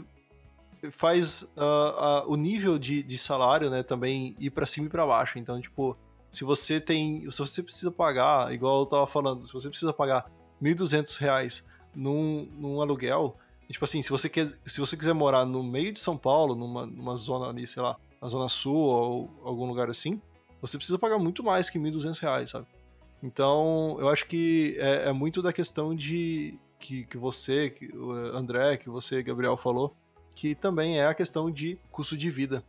[0.92, 5.06] faz uh, uh, o nível de, de salário, né, também ir para cima e para
[5.06, 5.38] baixo.
[5.38, 5.98] Então, tipo,
[6.32, 10.30] se você tem, se você precisa pagar, igual eu tava falando, se você precisa pagar
[10.62, 11.64] R$ 1.200
[11.96, 13.38] num, num aluguel,
[13.70, 16.56] e, tipo assim, se você, quer, se você quiser morar no meio de São Paulo,
[16.56, 20.22] numa, numa zona ali, sei lá, na zona sul ou algum lugar assim,
[20.62, 22.66] você precisa pagar muito mais que R$ 1.200, sabe?
[23.22, 27.92] Então, eu acho que é, é, muito da questão de que, que você, que
[28.34, 29.94] André, que você, Gabriel, falou,
[30.36, 32.64] que também é a questão de custo de vida.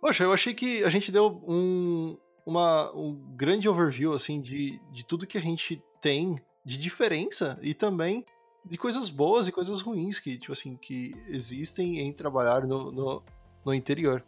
[0.00, 5.04] Poxa, eu achei que a gente deu um, uma, um grande overview assim de, de
[5.04, 8.24] tudo que a gente tem de diferença e também
[8.64, 13.22] de coisas boas e coisas ruins que, tipo assim, que existem em trabalhar no, no,
[13.64, 14.24] no interior.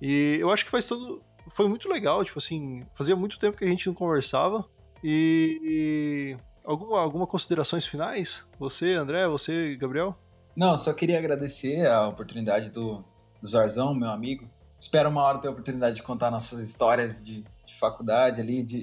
[0.00, 1.22] E eu acho que faz todo.
[1.48, 4.64] Foi muito legal, tipo assim, fazia muito tempo que a gente não conversava.
[5.02, 6.36] E.
[6.64, 8.44] alguma, alguma considerações finais?
[8.58, 10.16] Você, André, você, Gabriel?
[10.56, 13.04] Não, só queria agradecer a oportunidade do,
[13.40, 14.50] do Zorzão, meu amigo.
[14.80, 18.82] Espero uma hora ter a oportunidade de contar nossas histórias de, de faculdade ali, de,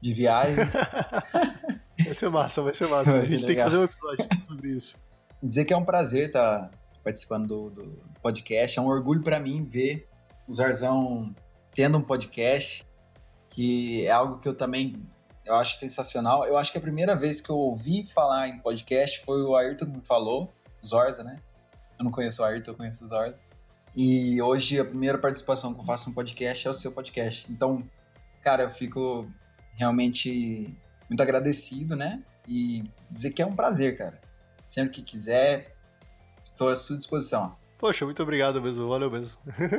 [0.00, 0.72] de viagens.
[2.04, 3.12] vai ser massa, vai ser massa.
[3.12, 4.96] Vai a gente tem que fazer um episódio sobre isso.
[5.42, 6.70] Dizer que é um prazer estar tá
[7.02, 8.78] participando do, do podcast.
[8.78, 10.08] É um orgulho para mim ver
[10.48, 11.34] o Zarzão
[11.72, 12.86] tendo um podcast,
[13.48, 15.06] que é algo que eu também
[15.44, 16.44] eu acho sensacional.
[16.44, 19.86] Eu acho que a primeira vez que eu ouvi falar em podcast foi o Ayrton
[19.86, 20.52] que me falou,
[20.84, 21.38] Zorza, né?
[21.98, 23.38] Eu não conheço o Ayrton, eu conheço o Zorda.
[23.96, 27.50] E hoje a primeira participação que eu faço no podcast é o seu podcast.
[27.50, 27.78] Então,
[28.42, 29.28] cara, eu fico
[29.80, 30.76] realmente
[31.08, 32.22] muito agradecido, né?
[32.46, 34.20] E dizer que é um prazer, cara.
[34.68, 35.74] Sempre que quiser,
[36.44, 37.56] estou à sua disposição.
[37.78, 39.38] Poxa, muito obrigado mesmo, valeu mesmo.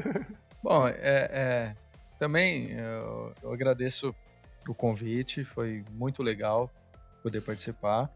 [0.61, 1.75] Bom, é, é
[2.17, 4.13] também eu, eu, agradeço
[4.67, 6.69] o convite, foi muito legal
[7.21, 8.11] poder participar.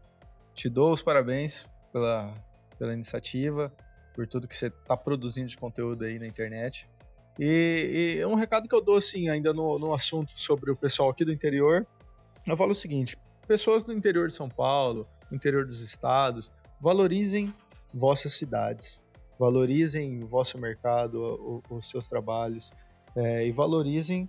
[0.54, 2.34] Te dou os parabéns pela,
[2.78, 3.72] pela iniciativa,
[4.12, 6.88] por tudo que você está produzindo de conteúdo aí na internet.
[7.38, 11.10] E, e, um recado que eu dou, assim, ainda no, no assunto sobre o pessoal
[11.10, 11.86] aqui do interior,
[12.46, 13.16] eu falo o seguinte:
[13.46, 17.52] pessoas do interior de São Paulo, no interior dos estados, valorizem
[17.92, 19.02] vossas cidades,
[19.38, 22.72] valorizem o vosso mercado, o, os seus trabalhos
[23.14, 24.28] é, e valorizem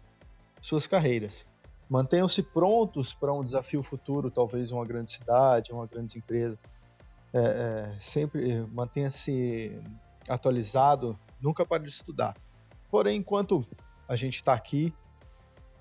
[0.62, 1.47] suas carreiras.
[1.89, 6.60] Mantenham-se prontos para um desafio futuro, talvez uma grande cidade, uma grande empresa.
[7.34, 9.80] É, é, sempre mantenha-se
[10.28, 12.36] atualizado, nunca pare de estudar.
[12.90, 13.66] Porém, enquanto
[14.08, 14.94] a gente está aqui,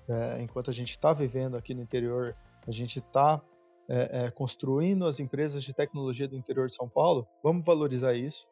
[0.07, 2.35] é, enquanto a gente está vivendo aqui no interior,
[2.67, 3.41] a gente está
[3.89, 8.47] é, é, construindo as empresas de tecnologia do interior de São Paulo, vamos valorizar isso,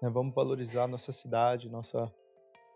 [0.00, 0.08] né?
[0.08, 2.12] vamos valorizar nossa cidade, nossa,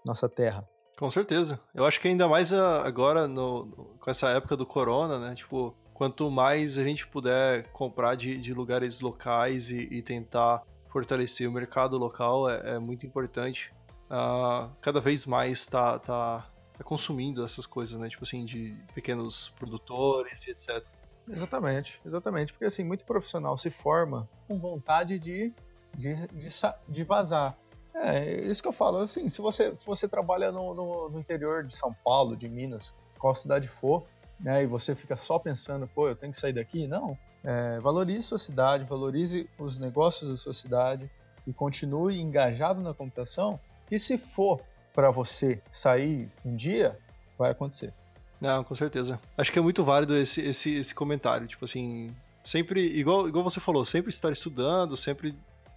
[0.04, 0.68] nossa terra.
[0.98, 1.60] Com certeza.
[1.74, 5.34] Eu acho que ainda mais ah, agora, no, com essa época do corona, né?
[5.34, 11.48] Tipo, quanto mais a gente puder comprar de, de lugares locais e, e, tentar fortalecer
[11.48, 13.72] o mercado local é, é muito importante.
[14.10, 18.08] Uh, cada vez mais tá, tá, tá consumindo essas coisas, né?
[18.08, 20.84] Tipo assim, de pequenos produtores e etc.
[21.28, 22.52] Exatamente, exatamente.
[22.52, 25.52] Porque assim, muito profissional se forma com vontade de,
[25.96, 26.48] de, de,
[26.88, 27.56] de vazar.
[27.94, 28.98] É, isso que eu falo.
[28.98, 32.94] Assim, se você, se você trabalha no, no, no interior de São Paulo, de Minas,
[33.18, 34.04] qual cidade for,
[34.38, 36.86] né, e você fica só pensando, pô, eu tenho que sair daqui?
[36.86, 37.16] Não.
[37.44, 41.10] É, valorize sua cidade, valorize os negócios da sua cidade
[41.46, 43.58] e continue engajado na computação.
[43.90, 44.60] E se for
[44.92, 46.98] para você sair um dia,
[47.38, 47.92] vai acontecer.
[48.40, 49.20] Não, com certeza.
[49.36, 51.46] Acho que é muito válido esse, esse, esse comentário.
[51.46, 55.28] Tipo assim, sempre, igual, igual você falou, sempre estar estudando, sempre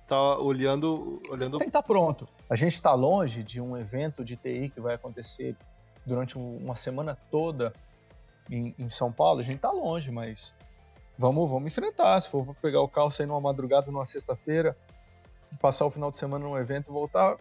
[0.01, 1.21] estar tá olhando.
[1.29, 1.57] olhando...
[1.57, 2.27] Tem que estar tá pronto.
[2.49, 5.55] A gente está longe de um evento de TI que vai acontecer
[6.05, 7.73] durante uma semana toda
[8.49, 10.55] em, em São Paulo, a gente tá longe, mas
[11.17, 12.19] vamos, vamos enfrentar.
[12.21, 14.75] Se for pegar o carro, sair numa madrugada, numa sexta-feira,
[15.61, 17.37] passar o final de semana num evento e voltar,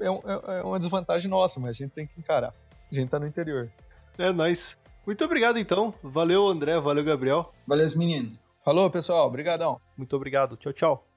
[0.00, 2.54] é, é, é, uma desvantagem nossa, mas a gente tem que encarar.
[2.90, 3.70] A gente tá no interior.
[4.18, 4.78] É nóis.
[5.06, 5.92] Muito obrigado, então.
[6.02, 6.78] Valeu, André.
[6.80, 7.52] Valeu, Gabriel.
[7.66, 8.32] Valeu, menino.
[8.64, 9.26] Falou, pessoal.
[9.26, 9.80] Obrigadão.
[9.96, 10.56] Muito obrigado.
[10.56, 11.13] Tchau, tchau.